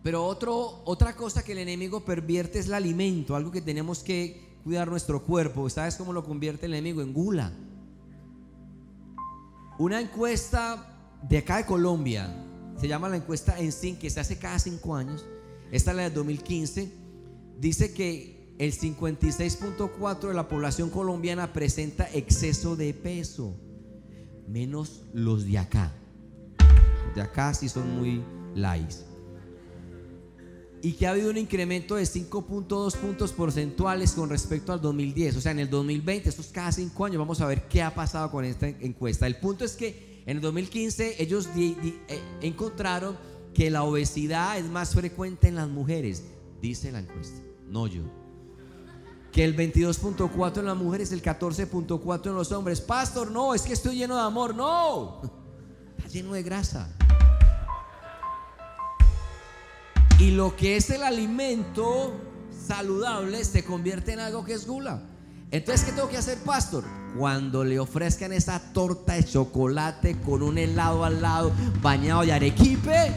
Pero 0.05 0.23
otra 0.27 1.17
cosa 1.17 1.43
que 1.43 1.53
el 1.53 1.59
enemigo 1.59 2.05
pervierte 2.05 2.59
es 2.59 2.67
el 2.67 2.75
alimento, 2.75 3.35
algo 3.35 3.51
que 3.51 3.63
tenemos 3.63 4.01
que 4.01 4.59
cuidar 4.63 4.87
nuestro 4.87 5.25
cuerpo. 5.25 5.71
¿Sabes 5.71 5.97
cómo 5.97 6.13
lo 6.13 6.23
convierte 6.27 6.67
el 6.67 6.75
enemigo? 6.75 7.01
En 7.01 7.15
gula. 7.15 7.51
Una 9.79 10.03
encuesta 10.03 11.19
de 11.27 11.39
acá 11.39 11.57
de 11.57 11.65
Colombia, 11.65 12.37
se 12.79 12.87
llama 12.87 13.09
la 13.09 13.17
encuesta 13.17 13.59
en 13.59 13.73
SIN, 13.73 13.97
que 13.99 14.11
se 14.11 14.21
hace 14.21 14.37
cada 14.39 14.59
cinco 14.59 14.95
años. 14.95 15.25
Esta 15.73 15.93
es 15.93 15.97
la 15.97 16.03
de 16.03 16.11
2015. 16.11 16.93
Dice 17.59 17.95
que 17.95 18.55
el 18.59 18.79
56.4 18.79 20.29
de 20.29 20.35
la 20.35 20.49
población 20.49 20.91
colombiana 20.91 21.55
presenta 21.55 22.11
exceso 22.13 22.77
de 22.77 22.93
peso, 22.93 23.57
menos 24.47 25.01
los 25.15 25.47
de 25.47 25.57
acá. 25.57 25.95
Los 27.07 27.15
de 27.15 27.23
acá 27.23 27.55
sí 27.55 27.71
son 27.71 27.97
muy 27.97 28.23
lais. 28.55 29.07
Y 30.87 30.93
que 30.93 31.07
ha 31.07 31.13
habido 31.13 31.31
un 31.31 31.39
incremento 31.39 31.95
de 31.95 32.03
5.2 32.05 32.97
puntos 32.99 33.33
porcentuales 33.33 34.13
con 34.13 34.29
respecto 34.29 34.71
al 34.71 34.83
2010. 34.83 35.37
O 35.37 35.41
sea, 35.41 35.53
en 35.53 35.61
el 35.61 35.71
2020, 35.71 36.29
estos 36.29 36.49
cada 36.49 36.71
cinco 36.73 37.07
años, 37.07 37.19
vamos 37.19 37.41
a 37.41 37.47
ver 37.47 37.67
qué 37.69 37.83
ha 37.83 37.95
pasado 37.95 38.31
con 38.31 38.45
esta 38.45 38.69
encuesta. 38.69 39.27
El 39.27 39.37
punto 39.37 39.65
es 39.65 39.77
que 39.77 40.23
en 40.27 40.37
el 40.37 40.43
2015 40.43 41.23
ellos 41.23 41.55
di- 41.55 41.75
di- 41.81 41.99
eh, 42.09 42.21
encontraron 42.43 43.17
que 43.55 43.71
la 43.71 43.83
obesidad 43.83 44.59
es 44.59 44.67
más 44.67 44.95
frecuente 44.95 45.49
en 45.49 45.55
las 45.55 45.69
mujeres, 45.71 46.23
dice 46.61 46.93
la 46.93 46.99
encuesta, 46.99 47.41
no 47.67 47.87
yo. 47.87 48.03
Que 49.33 49.43
el 49.43 49.57
22.4 49.57 50.59
en 50.59 50.67
las 50.67 50.77
mujeres, 50.77 51.13
el 51.13 51.23
14.4 51.23 52.27
en 52.27 52.35
los 52.35 52.53
hombres. 52.53 52.83
Pastor, 52.83 53.31
no, 53.31 53.55
es 53.55 53.63
que 53.63 53.73
estoy 53.73 53.97
lleno 53.97 54.17
de 54.17 54.23
amor, 54.23 54.55
no. 54.55 55.23
Está 55.97 56.09
lleno 56.11 56.35
de 56.35 56.43
grasa. 56.43 56.95
Y 60.25 60.31
lo 60.31 60.57
que 60.57 60.79
es 60.79 60.89
el 60.89 61.03
alimento 61.03 62.15
saludable 62.67 63.45
se 63.45 63.63
convierte 63.63 64.15
en 64.15 64.21
algo 64.21 64.43
que 64.43 64.55
es 64.55 64.67
gula. 64.67 65.03
Entonces, 65.51 65.85
¿qué 65.85 65.93
tengo 65.93 66.09
que 66.09 66.17
hacer, 66.17 66.39
pastor? 66.39 66.83
Cuando 67.19 67.63
le 67.63 67.79
ofrezcan 67.79 68.33
esa 68.33 68.59
torta 68.73 69.13
de 69.13 69.25
chocolate 69.25 70.19
con 70.23 70.43
un 70.43 70.57
helado 70.57 71.05
al 71.05 71.21
lado, 71.21 71.53
bañado 71.83 72.23
de 72.23 72.33
arequipe, 72.33 73.13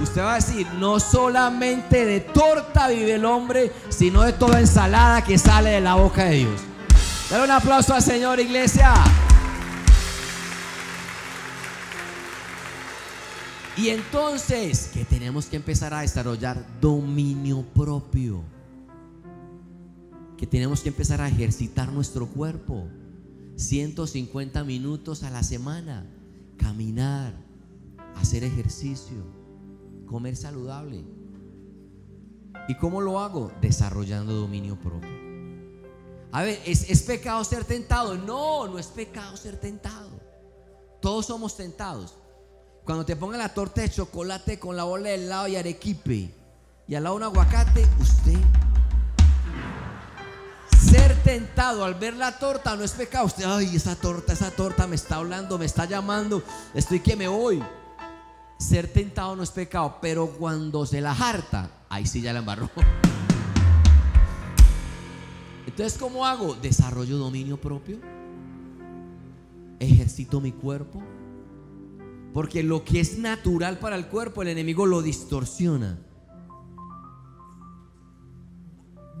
usted 0.00 0.22
va 0.22 0.34
a 0.34 0.36
decir, 0.36 0.68
no 0.78 1.00
solamente 1.00 2.04
de 2.04 2.20
torta 2.20 2.86
vive 2.86 3.14
el 3.14 3.24
hombre, 3.24 3.72
sino 3.88 4.22
de 4.22 4.34
toda 4.34 4.60
ensalada 4.60 5.24
que 5.24 5.36
sale 5.36 5.70
de 5.70 5.80
la 5.80 5.96
boca 5.96 6.26
de 6.26 6.36
Dios. 6.36 6.60
Dale 7.28 7.42
un 7.42 7.50
aplauso 7.50 7.92
al 7.92 8.02
Señor, 8.02 8.38
iglesia. 8.38 8.94
Y 13.76 13.88
entonces, 13.88 14.90
que 14.94 15.04
tenemos 15.04 15.46
que 15.46 15.56
empezar 15.56 15.92
a 15.94 16.02
desarrollar 16.02 16.64
dominio 16.80 17.62
propio. 17.74 18.42
Que 20.36 20.46
tenemos 20.46 20.80
que 20.80 20.90
empezar 20.90 21.20
a 21.20 21.28
ejercitar 21.28 21.92
nuestro 21.92 22.28
cuerpo. 22.28 22.86
150 23.56 24.62
minutos 24.62 25.24
a 25.24 25.30
la 25.30 25.42
semana. 25.42 26.06
Caminar, 26.56 27.34
hacer 28.14 28.44
ejercicio, 28.44 29.24
comer 30.06 30.36
saludable. 30.36 31.04
¿Y 32.68 32.76
cómo 32.76 33.00
lo 33.00 33.18
hago? 33.18 33.50
Desarrollando 33.60 34.34
dominio 34.34 34.78
propio. 34.78 35.10
A 36.30 36.44
ver, 36.44 36.60
¿es, 36.64 36.88
¿es 36.88 37.02
pecado 37.02 37.42
ser 37.42 37.64
tentado? 37.64 38.16
No, 38.16 38.68
no 38.68 38.78
es 38.78 38.86
pecado 38.86 39.36
ser 39.36 39.58
tentado. 39.58 40.10
Todos 41.00 41.26
somos 41.26 41.56
tentados. 41.56 42.14
Cuando 42.84 43.06
te 43.06 43.16
pongan 43.16 43.38
la 43.38 43.48
torta 43.48 43.80
de 43.80 43.90
chocolate 43.90 44.58
con 44.58 44.76
la 44.76 44.84
bola 44.84 45.08
de 45.08 45.14
helado 45.14 45.48
y 45.48 45.56
arequipe 45.56 46.34
y 46.86 46.94
al 46.94 47.04
lado 47.04 47.16
un 47.16 47.22
aguacate, 47.22 47.88
usted 47.98 48.38
ser 50.78 51.14
tentado 51.22 51.82
al 51.82 51.94
ver 51.94 52.14
la 52.14 52.38
torta 52.38 52.76
no 52.76 52.84
es 52.84 52.92
pecado. 52.92 53.24
Usted, 53.24 53.44
ay, 53.46 53.74
esa 53.74 53.96
torta, 53.96 54.34
esa 54.34 54.50
torta 54.50 54.86
me 54.86 54.96
está 54.96 55.16
hablando, 55.16 55.58
me 55.58 55.64
está 55.64 55.86
llamando, 55.86 56.42
estoy 56.74 57.00
que 57.00 57.16
me 57.16 57.26
voy. 57.26 57.62
Ser 58.58 58.92
tentado 58.92 59.34
no 59.34 59.42
es 59.42 59.50
pecado, 59.50 59.96
pero 60.02 60.28
cuando 60.28 60.84
se 60.84 61.00
la 61.00 61.12
harta, 61.12 61.70
ahí 61.88 62.06
sí 62.06 62.20
ya 62.20 62.34
la 62.34 62.40
embarró. 62.40 62.68
Entonces, 65.66 65.98
¿cómo 65.98 66.26
hago? 66.26 66.54
Desarrollo 66.54 67.16
dominio 67.16 67.58
propio. 67.58 67.98
Ejercito 69.80 70.38
mi 70.38 70.52
cuerpo. 70.52 71.02
Porque 72.34 72.64
lo 72.64 72.84
que 72.84 72.98
es 72.98 73.16
natural 73.16 73.78
para 73.78 73.94
el 73.94 74.08
cuerpo, 74.08 74.42
el 74.42 74.48
enemigo 74.48 74.86
lo 74.86 75.02
distorsiona. 75.02 76.00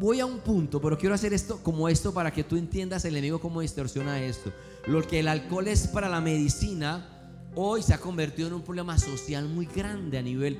Voy 0.00 0.18
a 0.18 0.26
un 0.26 0.40
punto, 0.40 0.80
pero 0.80 0.98
quiero 0.98 1.14
hacer 1.14 1.32
esto 1.32 1.62
como 1.62 1.88
esto 1.88 2.12
para 2.12 2.32
que 2.32 2.42
tú 2.42 2.56
entiendas 2.56 3.04
el 3.04 3.14
enemigo 3.14 3.40
cómo 3.40 3.60
distorsiona 3.60 4.20
esto. 4.20 4.52
Lo 4.88 5.00
que 5.02 5.20
el 5.20 5.28
alcohol 5.28 5.68
es 5.68 5.86
para 5.86 6.08
la 6.08 6.20
medicina, 6.20 7.06
hoy 7.54 7.82
se 7.82 7.94
ha 7.94 7.98
convertido 7.98 8.48
en 8.48 8.54
un 8.54 8.62
problema 8.62 8.98
social 8.98 9.48
muy 9.48 9.66
grande 9.66 10.18
a 10.18 10.22
nivel, 10.22 10.58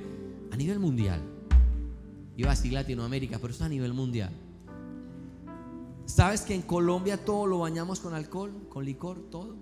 a 0.49 0.55
nivel 0.55 0.79
mundial. 0.79 1.21
Iba 2.37 2.51
a 2.51 2.55
decir 2.55 2.71
Latinoamérica, 2.71 3.37
pero 3.37 3.53
eso 3.53 3.63
es 3.63 3.65
a 3.65 3.69
nivel 3.69 3.93
mundial. 3.93 4.31
¿Sabes 6.05 6.43
que 6.43 6.55
en 6.55 6.61
Colombia 6.61 7.17
todo 7.17 7.47
lo 7.47 7.59
bañamos 7.59 7.99
con 7.99 8.13
alcohol, 8.13 8.53
con 8.69 8.85
licor, 8.85 9.29
todo? 9.29 9.57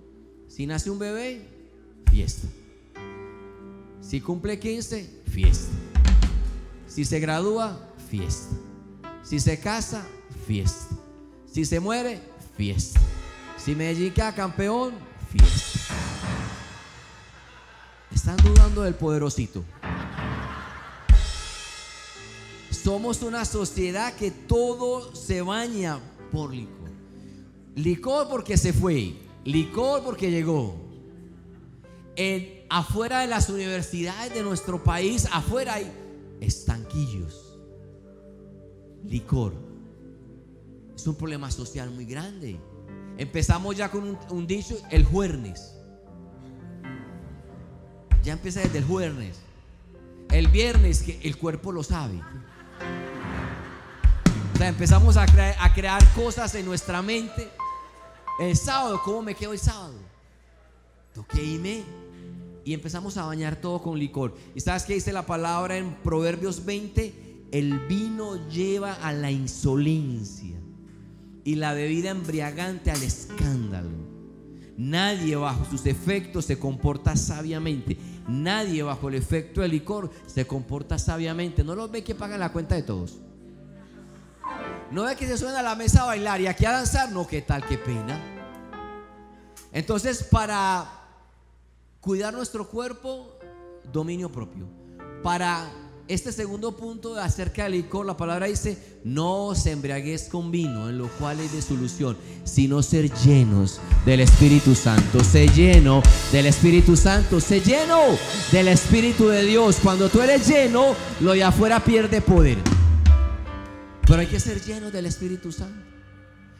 Si 0.46 0.64
nace 0.64 0.90
un 0.90 1.00
bebé, 1.00 1.48
fiesta. 2.12 2.46
Si 4.06 4.20
cumple 4.20 4.58
15, 4.58 5.22
fiesta. 5.30 5.72
Si 6.86 7.04
se 7.04 7.18
gradúa, 7.20 7.78
fiesta. 8.10 8.54
Si 9.22 9.40
se 9.40 9.58
casa, 9.58 10.06
fiesta. 10.46 10.94
Si 11.50 11.64
se 11.64 11.80
muere, 11.80 12.20
fiesta. 12.56 13.00
Si 13.56 13.74
Medellín 13.74 14.12
queda 14.12 14.34
campeón, 14.34 14.92
fiesta. 15.32 15.94
Están 18.14 18.36
dudando 18.36 18.82
del 18.82 18.94
poderosito. 18.94 19.64
Somos 22.70 23.22
una 23.22 23.46
sociedad 23.46 24.14
que 24.14 24.30
todo 24.30 25.16
se 25.16 25.40
baña 25.40 25.98
por 26.30 26.52
licor. 26.52 26.90
Licor 27.74 28.28
porque 28.28 28.58
se 28.58 28.74
fue. 28.74 29.14
Licor 29.44 30.04
porque 30.04 30.30
llegó. 30.30 30.76
En, 32.16 32.53
afuera 32.68 33.20
de 33.20 33.26
las 33.26 33.48
universidades 33.48 34.32
de 34.34 34.42
nuestro 34.42 34.82
país, 34.82 35.28
afuera 35.32 35.74
hay 35.74 35.92
estanquillos, 36.40 37.58
licor. 39.04 39.54
Es 40.94 41.06
un 41.06 41.16
problema 41.16 41.50
social 41.50 41.90
muy 41.90 42.04
grande. 42.04 42.58
Empezamos 43.18 43.76
ya 43.76 43.90
con 43.90 44.18
un, 44.30 44.46
dicho, 44.46 44.76
el 44.90 45.04
jueves. 45.04 45.76
Ya 48.22 48.32
empieza 48.32 48.60
desde 48.60 48.78
el 48.78 48.84
jueves. 48.84 49.40
El 50.30 50.48
viernes, 50.48 51.02
que 51.02 51.20
el 51.22 51.36
cuerpo 51.36 51.72
lo 51.72 51.82
sabe. 51.82 52.20
O 54.54 54.56
sea, 54.56 54.68
empezamos 54.68 55.16
a, 55.16 55.24
a 55.24 55.74
crear 55.74 56.02
cosas 56.14 56.54
en 56.54 56.64
nuestra 56.64 57.02
mente. 57.02 57.48
El 58.40 58.56
sábado, 58.56 59.00
¿cómo 59.04 59.22
me 59.22 59.34
quedo 59.34 59.52
el 59.52 59.58
sábado? 59.58 59.94
Toqué 61.12 61.42
irme 61.42 61.84
y 62.64 62.72
empezamos 62.72 63.16
a 63.16 63.26
bañar 63.26 63.56
todo 63.56 63.82
con 63.82 63.98
licor. 63.98 64.34
¿Y 64.54 64.60
sabes 64.60 64.84
qué 64.84 64.94
dice 64.94 65.12
la 65.12 65.26
palabra 65.26 65.76
en 65.76 65.94
Proverbios 65.96 66.64
20? 66.64 67.46
El 67.52 67.78
vino 67.86 68.48
lleva 68.48 68.94
a 68.94 69.12
la 69.12 69.30
insolencia 69.30 70.56
y 71.44 71.56
la 71.56 71.74
bebida 71.74 72.10
embriagante 72.10 72.90
al 72.90 73.02
escándalo. 73.02 73.90
Nadie 74.76 75.36
bajo 75.36 75.64
sus 75.66 75.86
efectos 75.86 76.46
se 76.46 76.58
comporta 76.58 77.14
sabiamente. 77.16 77.96
Nadie 78.26 78.82
bajo 78.82 79.08
el 79.08 79.14
efecto 79.16 79.60
del 79.60 79.70
licor 79.70 80.10
se 80.26 80.46
comporta 80.46 80.98
sabiamente. 80.98 81.62
¿No 81.62 81.74
los 81.76 81.90
ve 81.90 82.02
que 82.02 82.14
pagan 82.14 82.40
la 82.40 82.50
cuenta 82.50 82.74
de 82.74 82.82
todos? 82.82 83.18
¿No 84.90 85.02
ve 85.02 85.16
que 85.16 85.26
se 85.26 85.38
suena 85.38 85.60
a 85.60 85.62
la 85.62 85.74
mesa 85.76 86.02
a 86.02 86.06
bailar 86.06 86.40
y 86.40 86.46
aquí 86.46 86.64
a 86.64 86.72
danzar? 86.72 87.12
No, 87.12 87.26
¿qué 87.26 87.42
tal? 87.42 87.64
¿Qué 87.66 87.78
pena? 87.78 88.20
Entonces, 89.70 90.24
para 90.24 91.03
cuidar 92.04 92.34
nuestro 92.34 92.68
cuerpo, 92.68 93.38
dominio 93.90 94.30
propio. 94.30 94.68
Para 95.22 95.72
este 96.06 96.32
segundo 96.32 96.76
punto 96.76 97.16
acerca 97.16 97.62
del 97.62 97.72
licor, 97.72 98.04
la 98.04 98.14
palabra 98.14 98.44
dice, 98.44 99.00
no 99.04 99.46
os 99.46 99.64
embriaguez 99.64 100.28
con 100.28 100.50
vino, 100.50 100.90
en 100.90 100.98
lo 100.98 101.08
cual 101.08 101.40
hay 101.40 101.48
solución, 101.62 102.14
sino 102.44 102.82
ser 102.82 103.10
llenos 103.10 103.80
del 104.04 104.20
Espíritu 104.20 104.74
Santo. 104.74 105.24
Sé 105.24 105.48
lleno 105.48 106.02
del 106.30 106.44
Espíritu 106.44 106.94
Santo, 106.94 107.40
sé 107.40 107.60
lleno 107.60 108.00
del 108.52 108.68
Espíritu 108.68 109.28
de 109.28 109.42
Dios. 109.42 109.78
Cuando 109.82 110.10
tú 110.10 110.20
eres 110.20 110.46
lleno, 110.46 110.94
lo 111.22 111.32
de 111.32 111.42
afuera 111.42 111.82
pierde 111.82 112.20
poder. 112.20 112.58
Pero 114.06 114.20
hay 114.20 114.26
que 114.26 114.40
ser 114.40 114.62
lleno 114.62 114.90
del 114.90 115.06
Espíritu 115.06 115.50
Santo. 115.50 115.86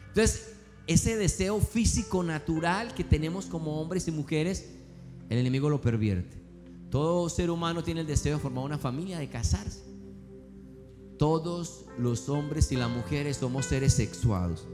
Entonces, 0.07 0.53
ese 0.87 1.17
deseo 1.17 1.59
físico 1.59 2.23
natural 2.23 2.95
que 2.95 3.03
tenemos 3.03 3.45
como 3.45 3.79
hombres 3.79 4.07
y 4.07 4.11
mujeres, 4.11 4.65
el 5.29 5.37
enemigo 5.37 5.69
lo 5.69 5.81
pervierte. 5.81 6.37
Todo 6.89 7.29
ser 7.29 7.49
humano 7.49 7.83
tiene 7.83 8.01
el 8.01 8.07
deseo 8.07 8.35
de 8.35 8.41
formar 8.41 8.65
una 8.65 8.77
familia, 8.77 9.19
de 9.19 9.29
casarse. 9.29 9.83
Todos 11.17 11.85
los 11.97 12.29
hombres 12.29 12.71
y 12.71 12.75
las 12.75 12.89
mujeres 12.89 13.37
somos 13.37 13.65
seres 13.65 13.93
sexuados. 13.93 14.67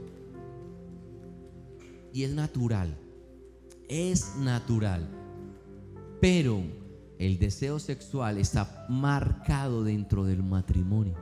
Y 2.12 2.24
es 2.24 2.32
natural. 2.32 2.96
Es 3.88 4.36
natural. 4.36 5.08
Pero 6.20 6.62
el 7.18 7.38
deseo 7.38 7.78
sexual 7.78 8.38
está 8.38 8.86
marcado 8.88 9.84
dentro 9.84 10.24
del 10.24 10.42
matrimonio. 10.42 11.14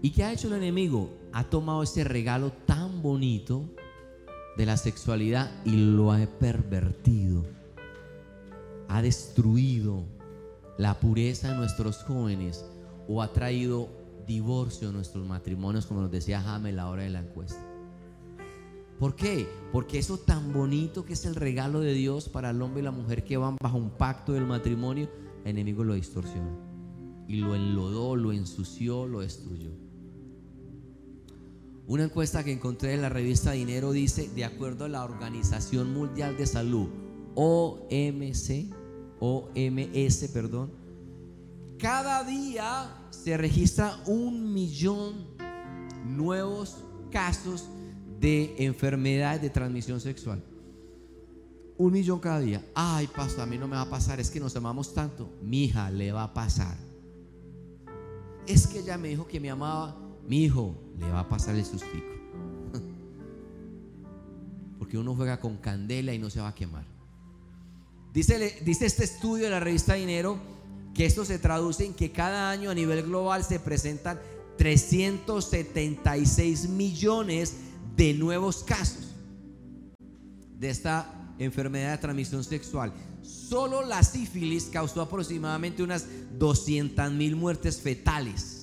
¿Y 0.00 0.10
qué 0.10 0.24
ha 0.24 0.32
hecho 0.32 0.48
el 0.48 0.54
enemigo? 0.54 1.10
Ha 1.32 1.44
tomado 1.44 1.82
ese 1.82 2.04
regalo 2.04 2.52
tan 2.52 3.02
bonito 3.02 3.68
de 4.58 4.66
la 4.66 4.76
sexualidad 4.76 5.50
y 5.64 5.76
lo 5.76 6.12
ha 6.12 6.18
pervertido. 6.26 7.46
Ha 8.88 9.00
destruido 9.00 10.04
la 10.76 10.98
pureza 10.98 11.52
de 11.52 11.56
nuestros 11.56 12.02
jóvenes 12.02 12.66
o 13.06 13.22
ha 13.22 13.32
traído 13.32 13.88
divorcio 14.26 14.88
en 14.88 14.94
nuestros 14.94 15.24
matrimonios, 15.26 15.86
como 15.86 16.02
nos 16.02 16.10
decía 16.10 16.42
Jaime 16.42 16.72
la 16.72 16.88
hora 16.88 17.04
de 17.04 17.10
la 17.10 17.20
encuesta. 17.20 17.64
¿Por 18.98 19.14
qué? 19.14 19.48
Porque 19.72 19.98
eso 19.98 20.18
tan 20.18 20.52
bonito 20.52 21.04
que 21.04 21.12
es 21.12 21.24
el 21.24 21.36
regalo 21.36 21.78
de 21.78 21.94
Dios 21.94 22.28
para 22.28 22.50
el 22.50 22.60
hombre 22.60 22.80
y 22.80 22.84
la 22.84 22.90
mujer 22.90 23.22
que 23.22 23.36
van 23.36 23.56
bajo 23.62 23.78
un 23.78 23.90
pacto 23.90 24.32
del 24.32 24.44
matrimonio, 24.44 25.08
el 25.44 25.52
enemigo 25.52 25.84
lo 25.84 25.94
distorsionó 25.94 26.68
y 27.28 27.36
lo 27.36 27.54
enlodó, 27.54 28.16
lo 28.16 28.32
ensució, 28.32 29.06
lo 29.06 29.20
destruyó. 29.20 29.70
Una 31.88 32.04
encuesta 32.04 32.44
que 32.44 32.52
encontré 32.52 32.92
en 32.92 33.00
la 33.00 33.08
revista 33.08 33.52
Dinero 33.52 33.92
dice, 33.92 34.28
de 34.28 34.44
acuerdo 34.44 34.84
a 34.84 34.88
la 34.88 35.04
Organización 35.04 35.94
Mundial 35.94 36.36
de 36.36 36.46
Salud, 36.46 36.90
OMC, 37.34 38.66
OMS, 39.20 40.28
perdón, 40.30 40.70
cada 41.78 42.24
día 42.24 42.94
se 43.08 43.38
registra 43.38 44.02
un 44.06 44.52
millón 44.52 45.28
nuevos 46.04 46.84
casos 47.10 47.70
de 48.20 48.54
enfermedades 48.58 49.40
de 49.40 49.48
transmisión 49.48 49.98
sexual. 49.98 50.44
Un 51.78 51.92
millón 51.92 52.20
cada 52.20 52.40
día. 52.40 52.62
Ay, 52.74 53.06
pastor, 53.06 53.40
a 53.40 53.46
mí 53.46 53.56
no 53.56 53.66
me 53.66 53.76
va 53.76 53.82
a 53.82 53.90
pasar, 53.90 54.20
es 54.20 54.30
que 54.30 54.40
nos 54.40 54.54
amamos 54.56 54.92
tanto. 54.92 55.30
Mi 55.40 55.64
hija 55.64 55.90
le 55.90 56.12
va 56.12 56.24
a 56.24 56.34
pasar. 56.34 56.76
Es 58.46 58.66
que 58.66 58.80
ella 58.80 58.98
me 58.98 59.08
dijo 59.08 59.26
que 59.26 59.40
me 59.40 59.48
amaba. 59.48 60.07
Mi 60.28 60.44
hijo 60.44 60.76
le 60.98 61.10
va 61.10 61.20
a 61.20 61.28
pasar 61.28 61.56
el 61.56 61.64
sustico. 61.64 62.06
Porque 64.78 64.98
uno 64.98 65.14
juega 65.14 65.40
con 65.40 65.56
candela 65.56 66.12
y 66.12 66.18
no 66.18 66.28
se 66.28 66.40
va 66.40 66.48
a 66.48 66.54
quemar. 66.54 66.84
Dice, 68.12 68.60
dice 68.64 68.84
este 68.86 69.04
estudio 69.04 69.44
de 69.44 69.50
la 69.50 69.60
revista 69.60 69.94
Dinero 69.94 70.38
que 70.94 71.06
esto 71.06 71.24
se 71.24 71.38
traduce 71.38 71.86
en 71.86 71.94
que 71.94 72.12
cada 72.12 72.50
año 72.50 72.70
a 72.70 72.74
nivel 72.74 73.04
global 73.04 73.44
se 73.44 73.60
presentan 73.60 74.18
376 74.58 76.68
millones 76.68 77.54
de 77.96 78.12
nuevos 78.14 78.64
casos 78.64 79.14
de 80.58 80.70
esta 80.70 81.14
enfermedad 81.38 81.92
de 81.92 81.98
transmisión 81.98 82.42
sexual. 82.42 82.92
Solo 83.22 83.84
la 83.84 84.02
sífilis 84.02 84.64
causó 84.64 85.02
aproximadamente 85.02 85.82
unas 85.82 86.06
200 86.38 87.12
mil 87.12 87.36
muertes 87.36 87.80
fetales. 87.80 88.57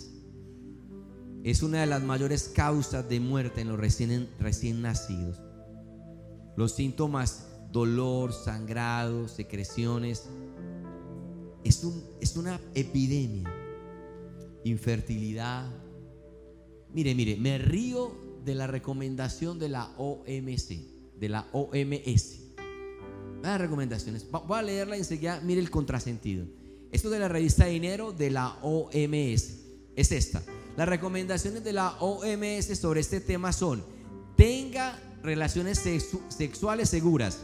Es 1.46 1.62
una 1.62 1.82
de 1.82 1.86
las 1.86 2.02
mayores 2.02 2.50
causas 2.50 3.08
de 3.08 3.20
muerte 3.20 3.62
en 3.62 3.68
los 3.68 3.80
recién, 3.80 4.28
recién 4.40 4.82
nacidos. 4.82 5.40
Los 6.58 6.72
síntomas, 6.72 7.46
dolor, 7.72 8.34
sangrado, 8.34 9.28
secreciones, 9.28 10.24
es, 11.64 11.84
un, 11.84 12.04
es 12.20 12.36
una 12.36 12.60
epidemia. 12.74 13.48
Infertilidad. 14.64 15.72
Mire, 16.92 17.14
mire, 17.14 17.38
me 17.38 17.60
río 17.60 18.42
de 18.44 18.56
la 18.56 18.66
recomendación 18.66 19.60
de 19.60 19.70
la 19.70 19.94
OMC, 20.00 21.16
de 21.20 21.30
la 21.30 21.48
OMS. 21.52 22.40
Las 23.44 23.62
recomendaciones. 23.62 24.26
Voy 24.32 24.58
a 24.58 24.64
leerla 24.64 24.98
enseguida. 24.98 25.40
Mire 25.42 25.62
el 25.62 25.70
contrasentido. 25.70 26.48
Esto 26.92 27.12
de 27.12 27.20
la 27.20 27.28
revista 27.28 27.68
Dinero 27.68 28.14
de 28.14 28.32
la 28.32 28.58
OMS. 28.64 29.60
Es 29.96 30.12
esta. 30.12 30.42
Las 30.78 30.90
recomendaciones 30.90 31.64
de 31.64 31.74
la 31.74 31.92
OMS 32.00 32.78
sobre 32.78 33.00
este 33.00 33.22
tema 33.22 33.54
son: 33.54 33.84
tenga 34.36 35.00
relaciones 35.24 35.80
sexuales 36.30 36.90
seguras. 36.90 37.42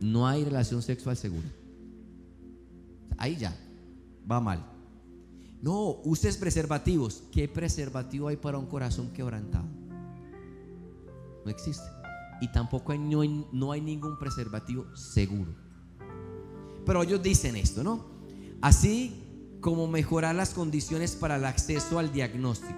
No 0.00 0.26
hay 0.26 0.44
relación 0.44 0.82
sexual 0.82 1.16
segura. 1.16 1.48
Ahí 3.16 3.36
ya 3.36 3.56
va 4.30 4.40
mal. 4.40 4.64
No, 5.60 6.00
uses 6.04 6.36
preservativos. 6.36 7.22
¿Qué 7.30 7.48
preservativo 7.48 8.28
hay 8.28 8.36
para 8.36 8.58
un 8.58 8.66
corazón 8.66 9.12
quebrantado? 9.12 9.64
No 11.44 11.50
existe. 11.50 11.84
Y 12.40 12.50
tampoco 12.50 12.90
hay, 12.90 12.98
no, 12.98 13.20
hay, 13.20 13.46
no 13.52 13.70
hay 13.70 13.80
ningún 13.80 14.18
preservativo 14.18 14.84
seguro. 14.96 15.54
Pero 16.84 17.04
ellos 17.04 17.22
dicen 17.22 17.54
esto, 17.54 17.84
¿no? 17.84 18.04
Así 18.60 19.21
como 19.62 19.86
mejorar 19.86 20.34
las 20.34 20.50
condiciones 20.50 21.12
para 21.12 21.36
el 21.36 21.46
acceso 21.46 21.98
al 21.98 22.12
diagnóstico. 22.12 22.74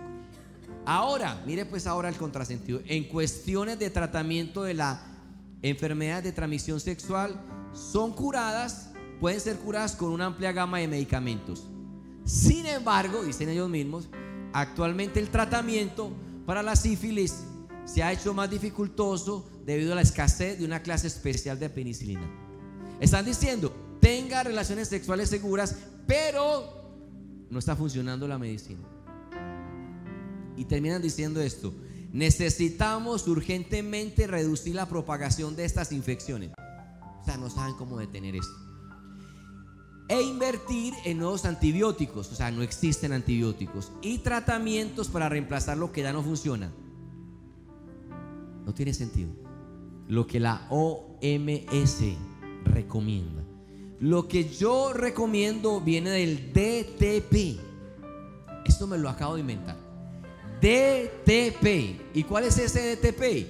Ahora, 0.84 1.42
mire 1.46 1.64
pues 1.64 1.86
ahora 1.86 2.10
el 2.10 2.14
contrasentido. 2.14 2.80
En 2.86 3.08
cuestiones 3.08 3.78
de 3.78 3.90
tratamiento 3.90 4.62
de 4.62 4.74
la 4.74 5.02
enfermedad 5.62 6.22
de 6.22 6.30
transmisión 6.30 6.78
sexual, 6.78 7.40
son 7.72 8.12
curadas, 8.12 8.90
pueden 9.18 9.40
ser 9.40 9.56
curadas 9.56 9.96
con 9.96 10.10
una 10.10 10.26
amplia 10.26 10.52
gama 10.52 10.78
de 10.78 10.86
medicamentos. 10.86 11.66
Sin 12.24 12.66
embargo, 12.66 13.24
dicen 13.24 13.48
ellos 13.48 13.70
mismos, 13.70 14.08
actualmente 14.52 15.18
el 15.20 15.30
tratamiento 15.30 16.12
para 16.44 16.62
la 16.62 16.76
sífilis 16.76 17.44
se 17.86 18.02
ha 18.02 18.12
hecho 18.12 18.34
más 18.34 18.50
dificultoso 18.50 19.48
debido 19.64 19.92
a 19.92 19.96
la 19.96 20.02
escasez 20.02 20.58
de 20.58 20.66
una 20.66 20.82
clase 20.82 21.06
especial 21.06 21.58
de 21.58 21.70
penicilina. 21.70 22.30
Están 23.00 23.24
diciendo, 23.24 23.74
tenga 24.00 24.42
relaciones 24.42 24.88
sexuales 24.88 25.30
seguras, 25.30 25.76
pero 26.06 27.46
no 27.50 27.58
está 27.58 27.76
funcionando 27.76 28.26
la 28.28 28.38
medicina. 28.38 28.82
Y 30.56 30.64
terminan 30.64 31.02
diciendo 31.02 31.40
esto, 31.40 31.74
necesitamos 32.12 33.26
urgentemente 33.26 34.26
reducir 34.26 34.74
la 34.74 34.88
propagación 34.88 35.56
de 35.56 35.64
estas 35.64 35.92
infecciones. 35.92 36.50
O 37.20 37.24
sea, 37.24 37.36
no 37.36 37.50
saben 37.50 37.74
cómo 37.74 37.98
detener 37.98 38.36
esto 38.36 38.64
e 40.08 40.22
invertir 40.22 40.92
en 41.04 41.18
nuevos 41.18 41.44
antibióticos, 41.44 42.30
o 42.30 42.34
sea, 42.34 42.50
no 42.50 42.62
existen 42.62 43.12
antibióticos, 43.12 43.92
y 44.02 44.18
tratamientos 44.18 45.08
para 45.08 45.28
reemplazar 45.28 45.78
lo 45.78 45.92
que 45.92 46.02
ya 46.02 46.12
no 46.12 46.22
funciona. 46.22 46.70
No 48.64 48.74
tiene 48.74 48.92
sentido. 48.94 49.30
Lo 50.08 50.26
que 50.26 50.40
la 50.40 50.66
OMS 50.70 52.02
recomienda. 52.64 53.43
Lo 54.04 54.28
que 54.28 54.50
yo 54.50 54.92
recomiendo 54.92 55.80
viene 55.80 56.10
del 56.10 56.52
DTP. 56.52 57.58
Esto 58.66 58.86
me 58.86 58.98
lo 58.98 59.08
acabo 59.08 59.36
de 59.36 59.40
inventar. 59.40 59.76
DTP. 60.60 62.02
¿Y 62.12 62.24
cuál 62.24 62.44
es 62.44 62.58
ese 62.58 62.96
DTP? 62.96 63.46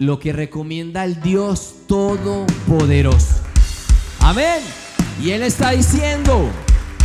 Lo 0.00 0.18
que 0.18 0.32
recomienda 0.32 1.04
el 1.04 1.20
Dios 1.20 1.74
Todopoderoso. 1.86 3.36
Amén. 4.18 4.64
Y 5.22 5.30
Él 5.30 5.44
está 5.44 5.70
diciendo, 5.70 6.50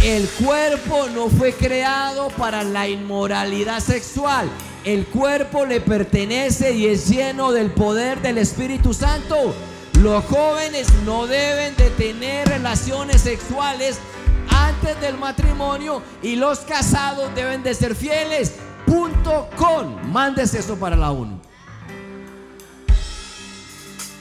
el 0.04 0.28
cuerpo 0.28 1.10
no 1.14 1.30
fue 1.30 1.54
creado 1.54 2.30
para 2.30 2.64
la 2.64 2.90
inmoralidad 2.90 3.82
sexual. 3.82 4.50
El 4.84 5.06
cuerpo 5.06 5.64
le 5.68 5.80
pertenece 5.80 6.74
y 6.74 6.88
es 6.88 7.08
lleno 7.08 7.52
del 7.52 7.70
poder 7.70 8.20
del 8.24 8.40
Espíritu 8.40 8.96
Santo. 8.96 9.54
Los 10.02 10.24
jóvenes 10.26 10.88
no 11.04 11.28
deben 11.28 11.76
de 11.76 11.90
tener 11.90 12.48
relaciones 12.48 13.22
sexuales 13.22 14.00
antes 14.50 15.00
del 15.02 15.18
matrimonio 15.18 16.02
y 16.24 16.38
los 16.38 16.60
casados 16.60 17.36
deben 17.36 17.64
de 17.64 17.74
ser 17.74 17.96
fieles. 17.96 18.54
Punto. 18.86 19.50
Mándese 20.06 20.60
eso 20.60 20.78
para 20.78 20.96
la 20.96 21.12
ONU. 21.12 21.40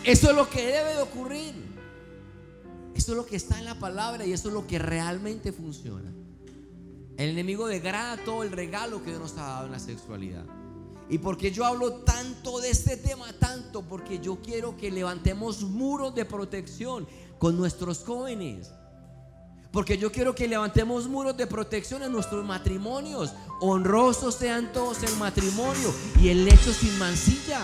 Eso 0.05 0.31
es 0.31 0.37
lo 0.37 0.51
que 0.51 0.67
debe 0.67 0.95
de 0.95 1.03
ocurrir. 1.03 1.55
Esto 2.95 3.13
es 3.13 3.17
lo 3.17 3.25
que 3.25 3.37
está 3.37 3.59
en 3.59 3.65
la 3.65 3.77
palabra 3.77 4.27
y 4.27 4.33
eso 4.33 4.49
es 4.49 4.55
lo 4.55 4.67
que 4.67 4.79
realmente 4.79 5.53
funciona. 5.53 6.13
El 7.17 7.31
enemigo 7.31 7.69
degrada 7.69 8.17
todo 8.25 8.43
el 8.43 8.51
regalo 8.51 9.03
que 9.03 9.11
Dios 9.11 9.21
nos 9.21 9.33
ha 9.39 9.47
dado 9.47 9.67
en 9.67 9.73
la 9.73 9.79
sexualidad. 9.79 10.45
¿Y 11.11 11.19
porque 11.19 11.51
yo 11.51 11.65
hablo 11.65 11.93
tanto 12.03 12.61
de 12.61 12.71
este 12.71 12.97
tema? 12.97 13.33
Tanto 13.39 13.83
porque 13.83 14.19
yo 14.19 14.37
quiero 14.43 14.77
que 14.77 14.91
levantemos 14.91 15.63
muros 15.63 16.15
de 16.15 16.25
protección 16.25 17.09
con 17.39 17.57
nuestros 17.57 18.05
jóvenes. 18.05 18.71
Porque 19.73 19.97
yo 19.97 20.11
quiero 20.13 20.35
que 20.35 20.49
levantemos 20.49 21.09
muros 21.09 21.37
de 21.37 21.47
protección 21.47 22.03
en 22.03 22.13
nuestros 22.13 22.45
matrimonios. 22.45 23.33
Honrosos 23.61 24.35
sean 24.35 24.73
todos 24.73 25.03
el 25.03 25.15
matrimonio 25.17 25.95
y 26.21 26.29
el 26.29 26.45
lecho 26.45 26.73
sin 26.73 26.99
mancilla. 26.99 27.61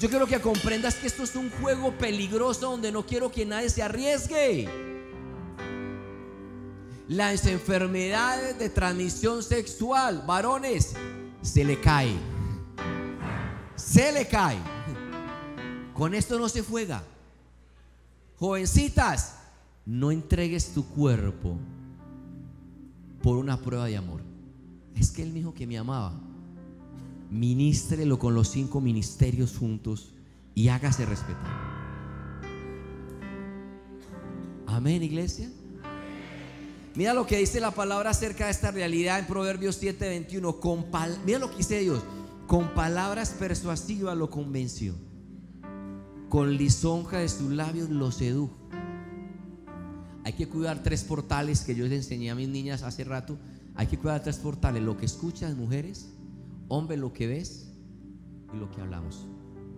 Yo 0.00 0.08
quiero 0.08 0.26
que 0.26 0.40
comprendas 0.40 0.96
que 0.96 1.06
esto 1.06 1.22
es 1.22 1.36
un 1.36 1.50
juego 1.50 1.96
peligroso 1.96 2.70
donde 2.72 2.92
no 2.92 3.06
quiero 3.06 3.30
que 3.30 3.46
nadie 3.46 3.70
se 3.70 3.82
arriesgue. 3.82 4.68
Las 7.08 7.46
enfermedades 7.46 8.58
de 8.58 8.68
transmisión 8.70 9.42
sexual, 9.42 10.24
varones, 10.26 10.94
se 11.44 11.62
le 11.62 11.78
cae. 11.78 12.16
Se 13.76 14.10
le 14.10 14.26
cae. 14.26 14.58
Con 15.92 16.14
esto 16.14 16.38
no 16.38 16.48
se 16.48 16.62
juega. 16.62 17.04
Jovencitas, 18.38 19.36
no 19.86 20.10
entregues 20.10 20.72
tu 20.72 20.84
cuerpo 20.86 21.56
por 23.22 23.36
una 23.36 23.60
prueba 23.60 23.86
de 23.86 23.96
amor. 23.96 24.22
Es 24.96 25.10
que 25.10 25.22
él 25.22 25.28
me 25.28 25.38
dijo 25.38 25.54
que 25.54 25.66
me 25.66 25.78
amaba. 25.78 26.18
Ministrelo 27.30 28.18
con 28.18 28.34
los 28.34 28.48
cinco 28.48 28.80
ministerios 28.80 29.56
juntos 29.56 30.12
y 30.54 30.68
hágase 30.68 31.04
respetar. 31.04 31.74
Amén, 34.66 35.02
iglesia. 35.02 35.50
Mira 36.96 37.12
lo 37.12 37.26
que 37.26 37.38
dice 37.38 37.58
la 37.60 37.72
palabra 37.72 38.10
acerca 38.10 38.44
de 38.46 38.52
esta 38.52 38.70
realidad 38.70 39.18
en 39.18 39.26
Proverbios 39.26 39.80
7:21. 39.82 40.60
Con 40.60 40.90
pal- 40.90 41.18
Mira 41.26 41.38
lo 41.40 41.50
que 41.50 41.56
dice 41.58 41.80
Dios. 41.80 42.02
Con 42.46 42.72
palabras 42.74 43.30
persuasivas 43.30 44.16
lo 44.16 44.30
convenció. 44.30 44.94
Con 46.28 46.56
lisonja 46.56 47.18
de 47.18 47.28
sus 47.28 47.50
labios 47.50 47.90
lo 47.90 48.12
sedujo. 48.12 48.54
Hay 50.24 50.32
que 50.34 50.48
cuidar 50.48 50.82
tres 50.82 51.04
portales 51.04 51.62
que 51.62 51.74
yo 51.74 51.84
les 51.84 51.92
enseñé 52.04 52.30
a 52.30 52.34
mis 52.34 52.48
niñas 52.48 52.82
hace 52.82 53.04
rato. 53.04 53.38
Hay 53.74 53.88
que 53.88 53.98
cuidar 53.98 54.22
tres 54.22 54.36
portales. 54.38 54.82
Lo 54.82 54.96
que 54.96 55.04
escuchas, 55.06 55.54
mujeres. 55.56 56.08
Hombre, 56.68 56.96
lo 56.96 57.12
que 57.12 57.26
ves 57.26 57.68
y 58.54 58.56
lo 58.56 58.70
que 58.70 58.80
hablamos. 58.80 59.26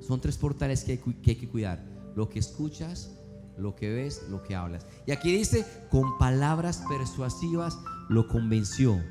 Son 0.01 0.21
tres 0.21 0.37
portales 0.37 0.85
que 0.85 0.93
hay 0.93 1.37
que 1.37 1.49
cuidar. 1.49 1.83
Lo 2.15 2.29
que 2.29 2.39
escuchas, 2.39 3.11
lo 3.59 3.75
que 3.75 3.91
ves, 3.91 4.23
lo 4.31 4.43
que 4.43 4.55
hablas. 4.55 4.87
Y 5.07 5.13
aquí 5.13 5.33
dice, 5.37 5.65
con 5.91 6.19
palabras 6.19 6.83
persuasivas 6.89 7.79
lo 8.09 8.29
convenció. 8.29 9.03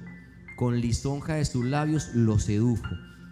Con 0.58 0.80
lisonja 0.80 1.34
de 1.36 1.46
sus 1.46 1.66
labios 1.66 2.10
lo 2.14 2.40
sedujo. 2.40 2.84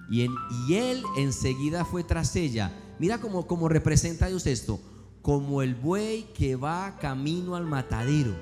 Y, 0.10 0.24
en- 0.24 0.36
él 0.70 1.04
enseguida 1.18 1.86
fue 1.86 2.04
tras 2.04 2.36
ella. 2.36 2.72
Mira 3.00 3.20
cómo, 3.20 3.48
cómo 3.48 3.70
representa 3.70 4.28
Dios 4.28 4.46
esto. 4.48 4.80
Como 5.22 5.62
el 5.62 5.74
buey 5.76 6.24
que 6.34 6.56
va 6.56 6.98
camino 7.00 7.56
al 7.56 7.66
matadero. 7.66 8.36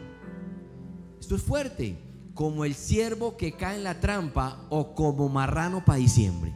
Esto 1.19 1.35
es 1.35 1.41
fuerte. 1.43 1.97
Como 2.33 2.65
el 2.65 2.73
ciervo 2.73 3.37
que 3.37 3.51
cae 3.53 3.75
en 3.77 3.83
la 3.83 3.99
trampa 3.99 4.65
o 4.69 4.95
como 4.95 5.29
marrano 5.29 5.85
para 5.85 5.99
diciembre. 5.99 6.55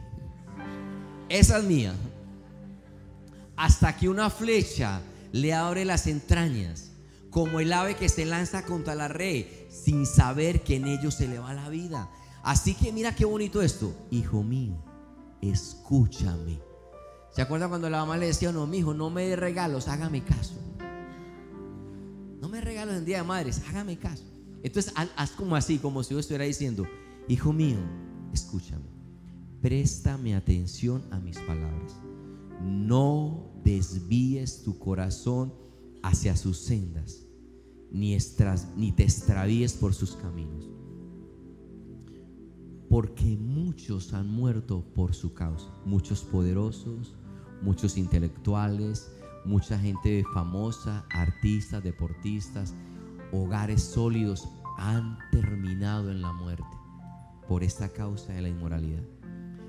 Esa 1.28 1.58
es 1.58 1.64
mía. 1.64 1.94
Hasta 3.56 3.96
que 3.96 4.08
una 4.08 4.28
flecha 4.30 5.00
le 5.32 5.54
abre 5.54 5.84
las 5.84 6.06
entrañas. 6.06 6.92
Como 7.30 7.60
el 7.60 7.72
ave 7.72 7.96
que 7.96 8.08
se 8.08 8.24
lanza 8.24 8.64
contra 8.64 8.94
la 8.94 9.08
red 9.08 9.44
sin 9.68 10.06
saber 10.06 10.62
que 10.62 10.76
en 10.76 10.86
ello 10.86 11.10
se 11.10 11.28
le 11.28 11.38
va 11.38 11.52
la 11.52 11.68
vida. 11.68 12.10
Así 12.42 12.74
que 12.74 12.92
mira 12.92 13.14
qué 13.14 13.24
bonito 13.24 13.60
esto. 13.60 13.94
Hijo 14.10 14.42
mío, 14.42 14.76
escúchame. 15.42 16.60
¿Se 17.30 17.42
acuerdan 17.42 17.68
cuando 17.68 17.90
la 17.90 17.98
mamá 17.98 18.16
le 18.16 18.26
decía, 18.26 18.52
no, 18.52 18.66
mi 18.66 18.78
hijo, 18.78 18.94
no 18.94 19.10
me 19.10 19.26
dé 19.26 19.36
regalos, 19.36 19.88
hágame 19.88 20.24
caso? 20.24 20.54
No 22.40 22.48
me 22.48 22.60
regalos 22.60 22.96
en 22.96 23.04
Día 23.04 23.18
de 23.18 23.24
Madres, 23.24 23.60
hágame 23.68 23.98
caso. 23.98 24.24
Entonces 24.62 24.92
haz 24.94 25.30
como 25.32 25.54
así, 25.54 25.78
como 25.78 26.02
si 26.02 26.14
yo 26.14 26.20
estuviera 26.20 26.44
diciendo, 26.44 26.86
hijo 27.28 27.52
mío, 27.52 27.78
escúchame, 28.32 28.86
préstame 29.60 30.34
atención 30.34 31.04
a 31.10 31.18
mis 31.18 31.38
palabras. 31.40 32.00
No 32.62 33.55
desvíes 33.66 34.62
tu 34.62 34.78
corazón 34.78 35.52
hacia 36.04 36.36
sus 36.36 36.58
sendas, 36.58 37.26
ni, 37.90 38.14
estras- 38.14 38.68
ni 38.76 38.92
te 38.92 39.02
extravíes 39.02 39.72
por 39.74 39.92
sus 39.92 40.14
caminos. 40.14 40.70
Porque 42.88 43.36
muchos 43.36 44.12
han 44.14 44.30
muerto 44.30 44.84
por 44.94 45.14
su 45.14 45.34
causa, 45.34 45.66
muchos 45.84 46.22
poderosos, 46.22 47.16
muchos 47.60 47.98
intelectuales, 47.98 49.10
mucha 49.44 49.76
gente 49.78 50.24
famosa, 50.32 51.04
artistas, 51.10 51.82
deportistas, 51.82 52.72
hogares 53.32 53.82
sólidos 53.82 54.48
han 54.78 55.18
terminado 55.32 56.12
en 56.12 56.22
la 56.22 56.32
muerte 56.32 56.64
por 57.48 57.64
esta 57.64 57.88
causa 57.88 58.32
de 58.32 58.42
la 58.42 58.48
inmoralidad. 58.48 59.02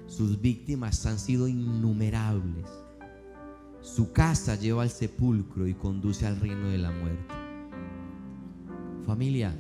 Sus 0.06 0.40
víctimas 0.40 1.04
han 1.08 1.18
sido 1.18 1.48
innumerables. 1.48 2.68
Su 3.96 4.12
casa 4.12 4.56
lleva 4.56 4.84
al 4.84 4.90
sepulcro 4.90 5.66
y 5.66 5.74
conduce 5.74 6.28
al 6.28 6.40
reino 6.42 6.68
de 6.68 6.78
la 6.78 6.92
muerte. 6.92 7.34
Familia, 9.06 9.56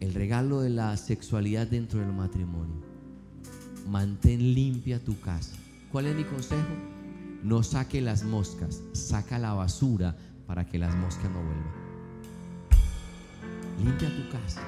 el 0.00 0.14
regalo 0.14 0.62
de 0.62 0.70
la 0.70 0.96
sexualidad 0.96 1.66
dentro 1.66 2.00
del 2.00 2.12
matrimonio. 2.12 2.82
Mantén 3.86 4.54
limpia 4.54 4.98
tu 4.98 5.20
casa. 5.20 5.54
¿Cuál 5.92 6.06
es 6.06 6.16
mi 6.16 6.24
consejo? 6.24 6.72
No 7.42 7.62
saque 7.62 8.00
las 8.00 8.24
moscas, 8.24 8.80
saca 8.92 9.38
la 9.38 9.52
basura 9.52 10.16
para 10.46 10.66
que 10.66 10.78
las 10.78 10.96
moscas 10.96 11.30
no 11.30 11.44
vuelvan. 11.44 11.74
Limpia 13.84 14.08
tu 14.08 14.32
casa. 14.32 14.62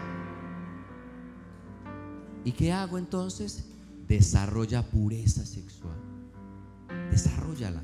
¿Y 2.45 2.53
qué 2.53 2.73
hago 2.73 2.99
entonces? 2.99 3.65
Desarrolla 4.07 4.83
pureza 4.83 5.47
sexual. 5.47 6.16
Desarrollala. 7.11 7.83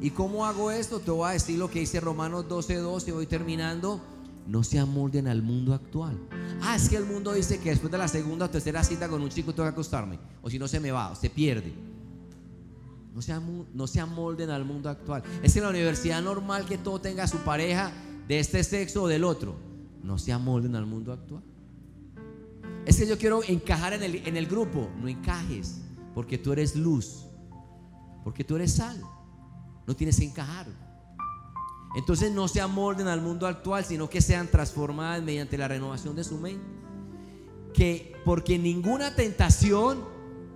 ¿Y 0.00 0.10
cómo 0.10 0.44
hago 0.44 0.70
esto? 0.70 0.98
Te 0.98 1.10
voy 1.12 1.28
a 1.28 1.32
decir 1.32 1.58
lo 1.58 1.70
que 1.70 1.78
dice 1.78 2.00
Romanos 2.00 2.48
12, 2.48 2.76
12, 2.76 3.12
voy 3.12 3.26
terminando. 3.26 4.00
No 4.46 4.64
se 4.64 4.78
amolden 4.78 5.28
al 5.28 5.42
mundo 5.42 5.72
actual. 5.72 6.18
Ah, 6.60 6.74
es 6.74 6.88
que 6.88 6.96
el 6.96 7.04
mundo 7.04 7.32
dice 7.32 7.60
que 7.60 7.70
después 7.70 7.92
de 7.92 7.98
la 7.98 8.08
segunda 8.08 8.46
o 8.46 8.50
tercera 8.50 8.82
cita 8.82 9.08
con 9.08 9.22
un 9.22 9.28
chico 9.28 9.54
tengo 9.54 9.68
que 9.68 9.72
acostarme. 9.74 10.18
O 10.42 10.50
si 10.50 10.58
no 10.58 10.66
se 10.66 10.80
me 10.80 10.90
va, 10.90 11.12
o 11.12 11.14
se 11.14 11.30
pierde. 11.30 11.72
No 13.14 13.22
se, 13.22 13.32
no 13.74 13.86
se 13.86 14.00
amolden 14.00 14.50
al 14.50 14.64
mundo 14.64 14.88
actual. 14.88 15.22
Es 15.42 15.54
en 15.56 15.62
la 15.62 15.68
universidad 15.68 16.20
normal 16.20 16.64
que 16.64 16.78
todo 16.78 17.00
tenga 17.00 17.28
su 17.28 17.38
pareja 17.38 17.92
de 18.26 18.40
este 18.40 18.64
sexo 18.64 19.04
o 19.04 19.08
del 19.08 19.22
otro. 19.22 19.54
No 20.02 20.18
se 20.18 20.32
amolden 20.32 20.74
al 20.74 20.86
mundo 20.86 21.12
actual. 21.12 21.44
Es 22.86 22.96
que 22.96 23.06
yo 23.06 23.16
quiero 23.18 23.42
encajar 23.44 23.92
en 23.92 24.02
el, 24.02 24.16
en 24.26 24.36
el 24.36 24.46
grupo. 24.46 24.90
No 25.00 25.06
encajes, 25.06 25.82
porque 26.14 26.38
tú 26.38 26.52
eres 26.52 26.74
luz, 26.74 27.26
porque 28.24 28.44
tú 28.44 28.56
eres 28.56 28.74
sal. 28.74 29.00
No 29.86 29.96
tienes 29.96 30.18
que 30.18 30.24
encajar. 30.24 30.66
Entonces 31.94 32.32
no 32.32 32.48
se 32.48 32.60
amolden 32.60 33.08
al 33.08 33.20
mundo 33.20 33.46
actual, 33.46 33.84
sino 33.84 34.08
que 34.08 34.20
sean 34.20 34.48
transformadas 34.48 35.22
mediante 35.22 35.58
la 35.58 35.68
renovación 35.68 36.16
de 36.16 36.24
su 36.24 36.38
mente. 36.38 36.64
Que 37.74 38.14
porque 38.24 38.58
ninguna 38.58 39.14
tentación 39.14 40.04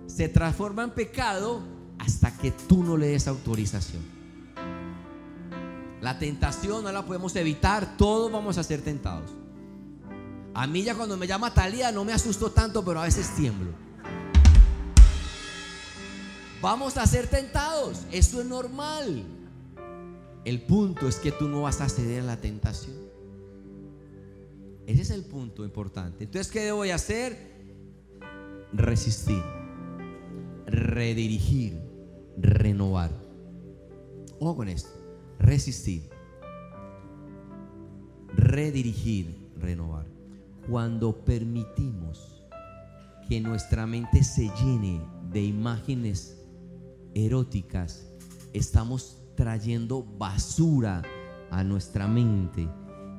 se 0.07 0.29
transforma 0.29 0.83
en 0.83 0.91
pecado 0.91 1.61
hasta 1.99 2.35
que 2.37 2.51
tú 2.51 2.83
no 2.83 2.97
le 2.97 3.07
des 3.07 3.27
autorización. 3.27 4.01
La 6.01 6.19
tentación 6.19 6.83
no 6.83 6.91
la 6.91 7.05
podemos 7.05 7.35
evitar, 7.35 7.97
todos 7.97 8.31
vamos 8.31 8.57
a 8.57 8.63
ser 8.63 8.81
tentados. 8.81 9.31
A 10.53 10.65
mí 10.65 10.83
ya 10.83 10.95
cuando 10.95 11.17
me 11.17 11.27
llama 11.27 11.53
Talía 11.53 11.91
no 11.91 12.05
me 12.05 12.13
asusto 12.13 12.51
tanto, 12.51 12.83
pero 12.83 13.01
a 13.01 13.03
veces 13.03 13.35
tiemblo. 13.35 13.86
Vamos 16.61 16.97
a 16.97 17.05
ser 17.05 17.27
tentados, 17.27 18.05
eso 18.11 18.41
es 18.41 18.47
normal. 18.47 19.23
El 20.43 20.61
punto 20.61 21.07
es 21.07 21.17
que 21.17 21.31
tú 21.31 21.47
no 21.47 21.63
vas 21.63 21.81
a 21.81 21.89
ceder 21.89 22.21
a 22.21 22.25
la 22.25 22.37
tentación. 22.37 22.95
Ese 24.87 25.01
es 25.01 25.09
el 25.11 25.25
punto 25.25 25.65
importante. 25.65 26.23
Entonces, 26.23 26.51
¿qué 26.51 26.61
debo 26.61 26.83
de 26.83 26.93
hacer? 26.93 27.37
Resistir, 28.73 29.43
redirigir, 30.65 31.79
renovar. 32.37 33.11
Ojo 34.39 34.55
con 34.55 34.69
esto. 34.69 34.89
Resistir, 35.39 36.09
redirigir, 38.33 39.35
renovar. 39.57 40.05
Cuando 40.69 41.23
permitimos 41.23 42.41
que 43.27 43.41
nuestra 43.41 43.85
mente 43.85 44.23
se 44.23 44.49
llene 44.61 45.01
de 45.31 45.41
imágenes 45.41 46.36
eróticas, 47.25 48.05
estamos 48.53 49.17
trayendo 49.35 50.03
basura 50.03 51.01
a 51.49 51.63
nuestra 51.63 52.07
mente. 52.07 52.67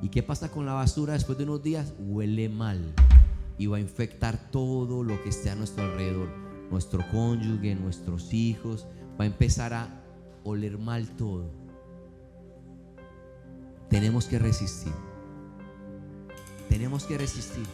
¿Y 0.01 0.09
qué 0.09 0.23
pasa 0.23 0.49
con 0.51 0.65
la 0.65 0.73
basura 0.73 1.13
después 1.13 1.37
de 1.37 1.43
unos 1.43 1.61
días? 1.61 1.93
Huele 1.99 2.47
mal 2.47 2.93
y 3.57 3.67
va 3.67 3.77
a 3.77 3.81
infectar 3.81 4.51
todo 4.51 5.03
lo 5.03 5.21
que 5.21 5.29
esté 5.29 5.49
a 5.49 5.55
nuestro 5.55 5.83
alrededor. 5.83 6.29
Nuestro 6.71 7.03
cónyuge, 7.11 7.75
nuestros 7.75 8.33
hijos, 8.33 8.87
va 9.19 9.25
a 9.25 9.27
empezar 9.27 9.73
a 9.73 10.01
oler 10.43 10.77
mal 10.77 11.07
todo. 11.17 11.51
Tenemos 13.89 14.25
que 14.25 14.39
resistir. 14.39 14.93
Tenemos 16.69 17.03
que 17.03 17.17
resistir. 17.17 17.65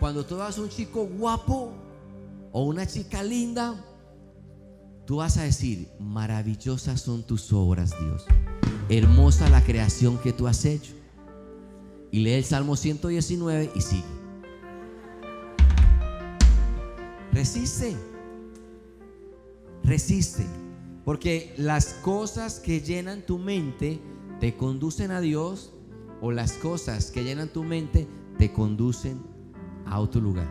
Cuando 0.00 0.24
tú 0.24 0.36
vas 0.36 0.56
a 0.56 0.62
un 0.62 0.68
chico 0.68 1.04
guapo 1.04 1.72
o 2.52 2.64
una 2.64 2.86
chica 2.86 3.22
linda, 3.22 3.74
tú 5.06 5.16
vas 5.16 5.36
a 5.36 5.44
decir, 5.44 5.88
maravillosas 6.00 7.00
son 7.00 7.22
tus 7.22 7.52
obras, 7.52 7.94
Dios. 8.00 8.26
Hermosa 8.88 9.48
la 9.48 9.64
creación 9.64 10.18
que 10.18 10.32
tú 10.32 10.46
has 10.46 10.64
hecho. 10.64 10.92
Y 12.10 12.20
lee 12.20 12.32
el 12.32 12.44
Salmo 12.44 12.76
119 12.76 13.70
y 13.74 13.80
sigue. 13.80 14.04
Resiste. 17.32 17.96
Resiste. 19.84 20.46
Porque 21.04 21.54
las 21.56 21.94
cosas 21.94 22.58
que 22.58 22.80
llenan 22.80 23.22
tu 23.22 23.38
mente 23.38 24.00
te 24.40 24.56
conducen 24.56 25.12
a 25.12 25.20
Dios 25.20 25.72
o 26.20 26.32
las 26.32 26.54
cosas 26.54 27.10
que 27.10 27.22
llenan 27.22 27.48
tu 27.48 27.62
mente 27.62 28.08
te 28.38 28.52
conducen 28.52 29.22
a 29.84 30.00
otro 30.00 30.20
lugar. 30.20 30.48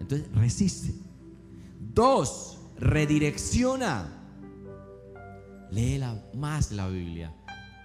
Entonces, 0.00 0.28
resiste. 0.34 0.94
Dos, 1.94 2.58
redirecciona. 2.84 4.06
Léela 5.70 6.22
más 6.34 6.70
la 6.70 6.86
Biblia. 6.88 7.34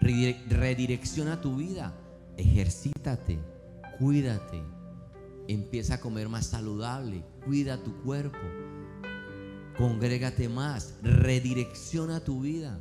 Redire- 0.02 0.45
Redirecciona 0.50 1.39
tu 1.41 1.56
vida. 1.56 1.93
Ejercítate. 2.38 3.39
Cuídate. 3.97 4.62
Empieza 5.47 5.95
a 5.95 6.00
comer 6.02 6.28
más 6.30 6.47
saludable. 6.47 7.24
Cuida 7.45 7.82
tu 7.82 7.95
cuerpo. 8.04 8.38
Congrégate 9.78 10.50
más. 10.50 10.95
Redirecciona 11.02 12.20
tu 12.20 12.41
vida. 12.41 12.80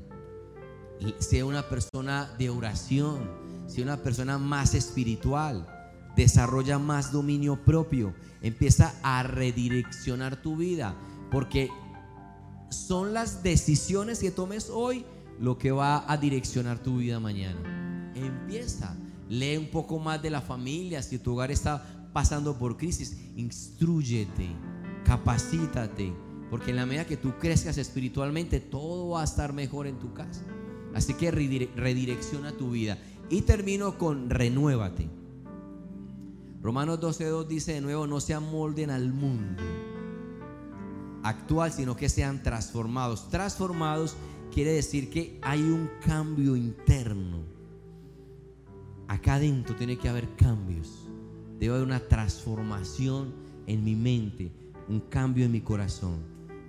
Sea 1.19 1.45
una 1.47 1.69
persona 1.69 2.35
de 2.37 2.51
oración. 2.51 3.31
Sea 3.69 3.85
una 3.85 3.97
persona 4.03 4.39
más 4.39 4.75
espiritual. 4.75 5.67
Desarrolla 6.17 6.79
más 6.81 7.13
dominio 7.13 7.65
propio. 7.65 8.13
Empieza 8.43 8.93
a 9.05 9.23
redireccionar 9.23 10.43
tu 10.43 10.57
vida. 10.57 10.95
Porque 11.31 11.71
son 12.71 13.15
las 13.15 13.43
decisiones 13.43 14.19
que 14.19 14.31
tomes 14.31 14.71
hoy 14.71 15.05
lo 15.41 15.59
que 15.59 15.71
va 15.71 16.11
a 16.11 16.17
direccionar 16.17 16.79
tu 16.83 16.99
vida 16.99 17.21
mañana. 17.21 18.13
Empieza, 18.15 18.97
lee 19.29 19.57
un 19.57 19.71
poco 19.71 19.99
más 19.99 20.21
de 20.23 20.31
la 20.31 20.41
familia, 20.41 21.03
si 21.03 21.19
tu 21.19 21.33
hogar 21.33 21.51
está 21.51 22.09
pasando 22.13 22.59
por 22.59 22.77
crisis, 22.77 23.17
instruyete, 23.37 24.49
capacítate, 25.05 26.13
porque 26.51 26.71
en 26.71 26.77
la 26.77 26.87
medida 26.87 27.07
que 27.07 27.17
tú 27.17 27.35
crezcas 27.39 27.79
espiritualmente, 27.79 28.59
todo 28.61 29.11
va 29.11 29.21
a 29.21 29.25
estar 29.25 29.53
mejor 29.53 29.87
en 29.87 29.99
tu 29.99 30.13
casa. 30.15 30.43
Así 30.95 31.15
que 31.15 31.31
redire- 31.33 31.71
redirecciona 31.77 32.53
tu 32.53 32.71
vida. 32.71 32.99
Y 33.31 33.43
termino 33.43 33.99
con 33.99 34.31
renuévate. 34.31 35.09
Romanos 36.63 36.99
12.2 37.01 37.47
dice 37.47 37.75
de 37.75 37.81
nuevo, 37.83 38.07
no 38.07 38.21
se 38.21 38.35
amolden 38.35 38.91
al 38.91 39.13
mundo 39.13 39.63
actual, 41.29 41.73
sino 41.73 41.97
que 41.97 42.09
sean 42.09 42.43
transformados. 42.43 43.29
Transformados 43.29 44.17
quiere 44.53 44.73
decir 44.73 45.11
que 45.11 45.39
hay 45.43 45.63
un 45.63 45.91
cambio 46.05 46.57
interno. 46.57 47.39
Acá 49.07 49.35
adentro 49.35 49.77
tiene 49.77 49.99
que 49.99 50.09
haber 50.09 50.35
cambios. 50.37 51.09
Debe 51.59 51.75
haber 51.75 51.87
una 51.87 52.01
transformación 52.01 53.35
en 53.67 53.85
mi 53.85 53.95
mente, 53.95 54.51
un 54.89 55.01
cambio 55.01 55.45
en 55.45 55.53
mi 55.53 55.61
corazón 55.61 56.17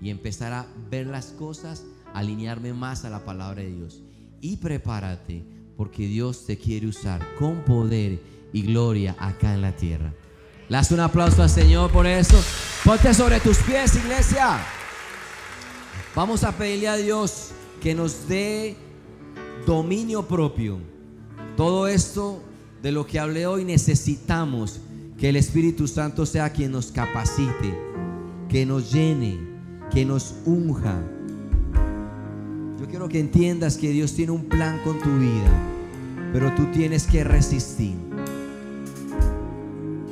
y 0.01 0.10
empezar 0.10 0.53
a 0.53 0.68
ver 0.89 1.07
las 1.07 1.28
cosas, 1.28 1.86
alinearme 2.14 2.74
más 2.74 3.05
a 3.05 3.10
la 3.10 3.26
palabra 3.26 3.62
de 3.62 3.74
Dios. 3.74 4.03
Y 4.41 4.57
prepárate 4.57 5.43
porque 5.78 6.07
Dios 6.07 6.45
te 6.45 6.57
quiere 6.57 6.88
usar 6.88 7.26
con 7.38 7.64
poder 7.64 8.22
y 8.51 8.64
gloria 8.64 9.16
acá 9.20 9.53
en 9.53 9.62
la 9.62 9.76
tierra. 9.76 10.14
Le 10.70 10.78
un 10.91 10.99
aplauso 10.99 11.41
al 11.41 11.49
Señor 11.49 11.91
por 11.91 12.05
eso. 12.05 12.39
Ponte 12.86 13.11
sobre 13.15 13.39
tus 13.39 13.57
pies, 13.57 13.95
iglesia. 13.95 14.59
Vamos 16.15 16.43
a 16.43 16.51
pedirle 16.51 16.88
a 16.88 16.95
Dios 16.95 17.49
que 17.82 17.95
nos 17.95 18.28
dé 18.28 18.78
dominio 19.65 20.28
propio. 20.28 20.78
Todo 21.57 21.88
esto 21.88 22.43
de 22.84 22.91
lo 22.91 23.07
que 23.07 23.20
hablé 23.20 23.47
hoy 23.47 23.65
necesitamos 23.65 24.80
que 25.17 25.30
el 25.30 25.38
Espíritu 25.38 25.88
Santo 25.88 26.28
sea 26.28 26.51
quien 26.51 26.72
nos 26.72 26.91
capacite, 26.91 27.76
que 28.47 28.63
nos 28.63 28.91
llene, 28.91 29.39
que 29.91 30.05
nos 30.05 30.36
unja. 30.45 31.01
Yo 32.80 32.88
quiero 32.88 33.09
que 33.09 33.20
entiendas 33.20 33.76
que 33.76 33.89
Dios 33.89 34.13
tiene 34.13 34.34
un 34.34 34.45
plan 34.45 34.80
con 34.84 34.99
tu 34.99 35.17
vida, 35.17 35.51
pero 36.32 36.53
tú 36.53 36.65
tienes 36.72 37.07
que 37.07 37.24
resistir. 37.24 38.09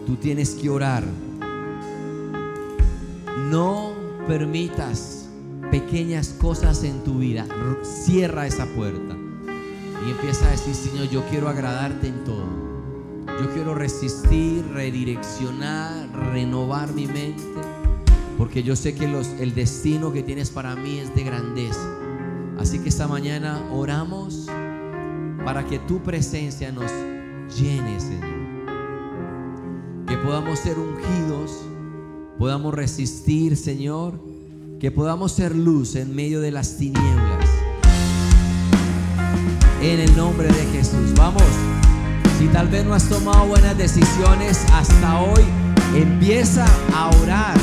Tú 0.08 0.16
tienes 0.16 0.52
que 0.52 0.70
orar. 0.70 1.04
No 3.52 3.92
permitas 4.26 5.28
pequeñas 5.70 6.30
cosas 6.30 6.86
en 6.86 7.04
tu 7.04 7.20
vida. 7.20 7.46
Cierra 7.84 8.48
esa 8.48 8.66
puerta 8.68 9.18
y 10.08 10.12
empieza 10.12 10.48
a 10.48 10.52
decir, 10.52 10.74
Señor, 10.74 11.10
yo 11.10 11.26
quiero 11.30 11.50
agradarte 11.50 12.08
en 12.08 12.24
todo. 12.24 12.46
Yo 13.42 13.54
quiero 13.54 13.76
resistir, 13.76 14.66
redireccionar, 14.74 16.10
renovar 16.32 16.94
mi 16.94 17.06
mente, 17.06 17.44
porque 18.38 18.64
yo 18.64 18.78
sé 18.78 18.96
que 18.96 19.04
el 19.42 19.54
destino 19.54 20.14
que 20.14 20.24
tienes 20.24 20.52
para 20.52 20.78
mí 20.78 21.00
es 21.00 21.14
de 21.16 21.24
grandeza. 21.24 21.86
Así 22.58 22.80
que 22.80 22.88
esta 22.88 23.10
mañana 23.10 23.62
oramos 23.74 24.48
para 25.44 25.66
que 25.66 25.80
tu 25.80 26.02
presencia 26.02 26.72
nos 26.72 26.90
llene, 27.60 28.00
Señor 28.00 28.37
que 30.08 30.16
podamos 30.16 30.60
ser 30.60 30.80
ungidos, 30.80 31.66
podamos 32.40 32.74
resistir, 32.74 33.58
Señor, 33.58 34.14
que 34.80 34.90
podamos 34.90 35.34
ser 35.34 35.54
luz 35.54 35.96
en 35.96 36.16
medio 36.16 36.40
de 36.40 36.52
las 36.52 36.78
tinieblas. 36.78 37.50
En 39.82 40.00
el 40.00 40.16
nombre 40.16 40.48
de 40.48 40.66
Jesús, 40.68 41.14
vamos. 41.18 41.44
Si 42.40 42.48
tal 42.48 42.70
vez 42.70 42.86
no 42.86 42.94
has 42.94 43.10
tomado 43.10 43.48
buenas 43.48 43.78
decisiones 43.78 44.66
hasta 44.72 45.22
hoy, 45.22 45.44
empieza 45.94 46.66
a 46.96 47.10
orar, 47.22 47.58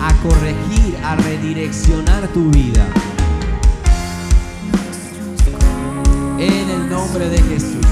a 0.00 0.14
corregir, 0.22 0.96
a 1.02 1.16
redireccionar 1.16 2.28
tu 2.28 2.50
vida. 2.50 2.86
En 6.38 6.68
el 6.68 6.90
nombre 6.90 7.30
de 7.30 7.38
Jesús. 7.38 7.85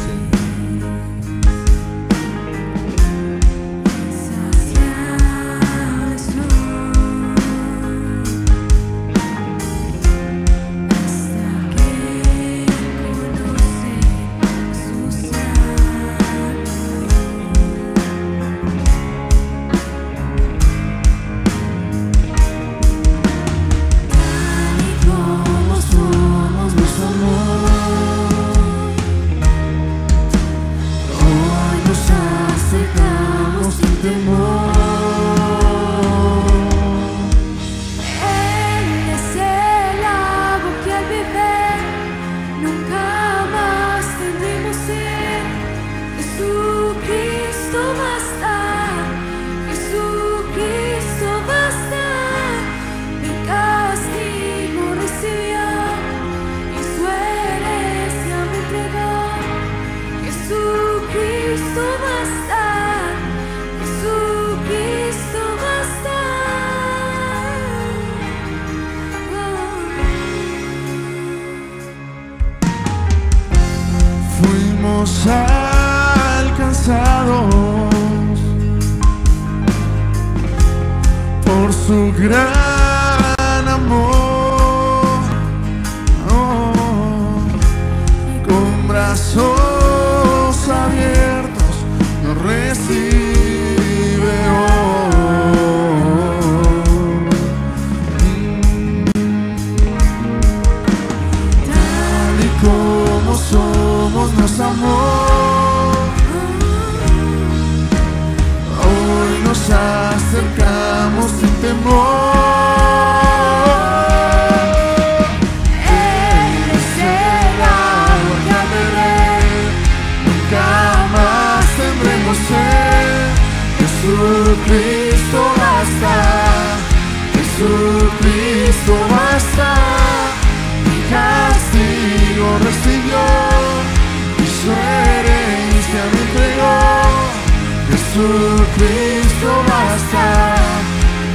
Jesucristo 138.14 139.50
basta, 139.66 140.54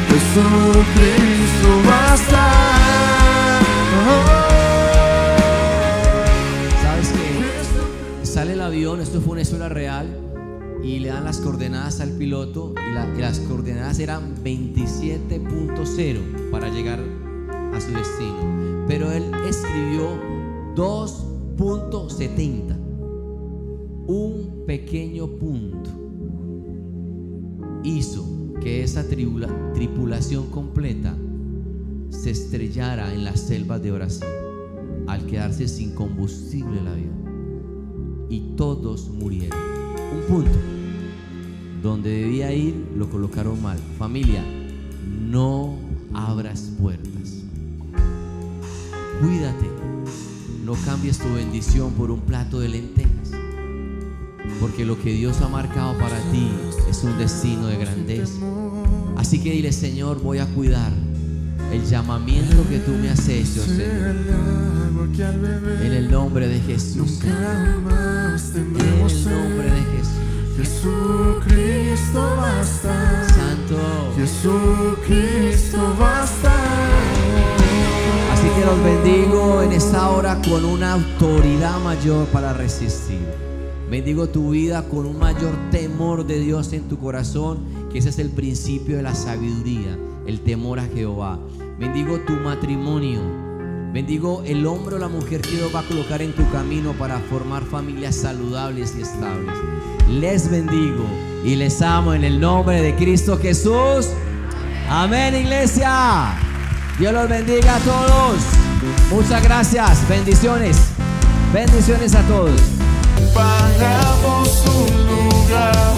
Jesucristo 0.07 1.67
basta. 1.85 2.45
¿Sabes 6.81 7.09
qué? 7.09 7.43
Sale 8.25 8.53
el 8.53 8.61
avión, 8.61 9.01
esto 9.01 9.19
fue 9.19 9.33
una 9.33 9.41
historia 9.41 9.67
real, 9.67 10.07
y 10.81 10.99
le 10.99 11.09
dan 11.09 11.25
las 11.25 11.39
coordenadas 11.39 11.99
al 11.99 12.11
piloto, 12.11 12.73
y 12.77 12.93
las 13.19 13.39
coordenadas 13.39 13.99
eran 13.99 14.41
27.0 14.41 16.49
para 16.49 16.69
llegar 16.69 17.01
a 17.73 17.81
su 17.81 17.91
destino. 17.91 18.85
Pero 18.87 19.11
él 19.11 19.29
escribió 19.45 20.17
2.70, 20.75 22.77
un 24.07 24.63
pequeño 24.65 25.27
punto 25.27 25.98
hizo 27.83 28.25
que 28.61 28.83
esa 28.83 29.07
tripulación 29.07 30.47
completa 30.47 31.15
se 32.09 32.31
estrellara 32.31 33.13
en 33.13 33.23
las 33.23 33.39
selvas 33.39 33.81
de 33.81 33.91
Brasil 33.91 34.27
al 35.07 35.25
quedarse 35.25 35.67
sin 35.67 35.95
combustible 35.95 36.79
el 36.79 36.87
avión. 36.87 38.27
Y 38.29 38.55
todos 38.55 39.09
murieron. 39.09 39.57
Un 40.13 40.27
punto. 40.27 40.57
Donde 41.81 42.09
debía 42.09 42.53
ir 42.53 42.75
lo 42.95 43.09
colocaron 43.09 43.61
mal. 43.61 43.77
Familia, 43.97 44.43
no 45.29 45.77
abras 46.13 46.71
puertas. 46.79 47.43
Cuídate. 49.21 49.67
No 50.63 50.73
cambies 50.85 51.17
tu 51.17 51.33
bendición 51.33 51.93
por 51.93 52.11
un 52.11 52.19
plato 52.19 52.59
de 52.59 52.69
lentejas. 52.69 53.08
Porque 54.59 54.85
lo 54.85 55.01
que 55.01 55.13
Dios 55.13 55.41
ha 55.41 55.47
marcado 55.47 55.97
para 55.97 56.17
ti 56.31 56.49
es 56.89 57.03
un 57.03 57.17
destino 57.17 57.67
de 57.67 57.77
grandeza. 57.77 58.33
Así 59.15 59.41
que 59.41 59.51
dile, 59.51 59.71
Señor, 59.71 60.21
voy 60.21 60.39
a 60.39 60.45
cuidar 60.47 60.91
el 61.71 61.85
llamamiento 61.85 62.67
que 62.67 62.79
tú 62.79 62.91
me 62.91 63.09
has 63.09 63.27
hecho, 63.27 63.61
Señor. 63.61 64.15
En 65.81 65.93
el 65.93 66.11
nombre 66.11 66.47
de 66.47 66.59
Jesús. 66.61 67.19
En 67.23 67.31
el 67.71 67.83
nombre 69.25 69.65
de 69.65 69.81
Jesús. 69.81 70.19
Jesucristo 70.57 72.35
basta. 72.37 73.27
Santo. 73.29 74.13
Jesucristo 74.17 75.95
basta. 75.97 76.53
Así 78.33 78.47
que 78.57 78.65
los 78.65 78.83
bendigo 78.83 79.61
en 79.61 79.71
esta 79.71 80.09
hora 80.09 80.41
con 80.49 80.65
una 80.65 80.93
autoridad 80.93 81.79
mayor 81.81 82.25
para 82.27 82.53
resistir. 82.53 83.48
Bendigo 83.89 84.29
tu 84.29 84.51
vida 84.51 84.87
con 84.87 85.07
un 85.07 85.17
mayor 85.17 85.55
temor 85.71 86.27
de 86.27 86.39
Dios 86.39 86.73
en 86.73 86.87
tu 86.87 86.99
corazón, 86.99 87.63
que 87.91 87.97
ese 87.97 88.09
es 88.09 88.19
el 88.19 88.29
principio 88.29 88.97
de 88.97 89.01
la 89.01 89.15
sabiduría, 89.15 89.97
el 90.27 90.41
temor 90.41 90.79
a 90.79 90.85
Jehová. 90.85 91.39
Bendigo 91.79 92.19
tu 92.19 92.33
matrimonio. 92.33 93.19
Bendigo 93.91 94.43
el 94.45 94.67
hombre 94.67 94.97
o 94.97 94.99
la 94.99 95.07
mujer 95.07 95.41
que 95.41 95.55
Dios 95.55 95.73
va 95.73 95.79
a 95.79 95.87
colocar 95.87 96.21
en 96.21 96.33
tu 96.33 96.47
camino 96.51 96.93
para 96.93 97.17
formar 97.17 97.63
familias 97.63 98.15
saludables 98.15 98.93
y 98.95 99.01
estables. 99.01 99.55
Les 100.07 100.51
bendigo 100.51 101.05
y 101.43 101.55
les 101.55 101.81
amo 101.81 102.13
en 102.13 102.23
el 102.23 102.39
nombre 102.39 102.83
de 102.83 102.95
Cristo 102.95 103.39
Jesús. 103.39 104.09
Amén, 104.87 105.33
iglesia. 105.33 106.37
Dios 106.99 107.11
los 107.11 107.27
bendiga 107.27 107.77
a 107.77 107.79
todos. 107.79 108.37
Muchas 109.09 109.41
gracias. 109.41 110.07
Bendiciones. 110.07 110.77
Bendiciones 111.51 112.13
a 112.13 112.21
todos. 112.27 112.78
Pagamos 113.33 114.49
un 114.65 114.89
lugar, 115.07 115.93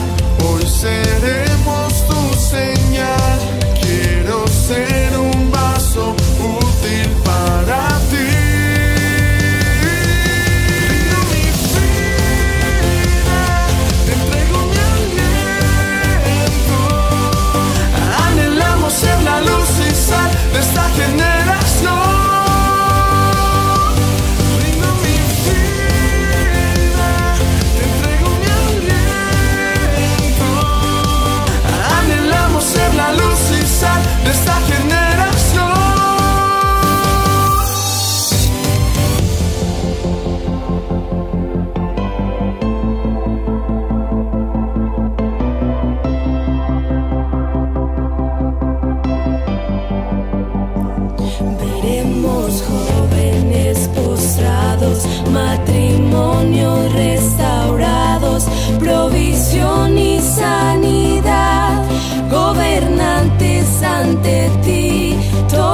hoy 0.45 0.65
seremos 0.67 1.93
tu 2.07 2.21
señal. 2.39 3.39
Quiero 3.81 4.47
ser 4.47 5.17
un 5.17 5.51
vaso 5.51 6.15
útil 6.39 7.09
para 7.23 7.87
ti. 8.09 8.29
Mi 11.29 11.45
vida, 11.71 13.41
te 14.05 14.11
entrego 14.13 14.57
mi 14.71 14.79
aliento. 14.95 16.77
Anhelamos 18.27 18.93
ser 18.93 19.21
la 19.23 19.41
luz 19.41 19.69
y 19.89 19.95
sal 19.95 20.31
de 20.53 20.59
esta 20.59 20.83
generación. 20.89 21.30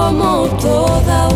como 0.07 0.47
toda 0.55 1.26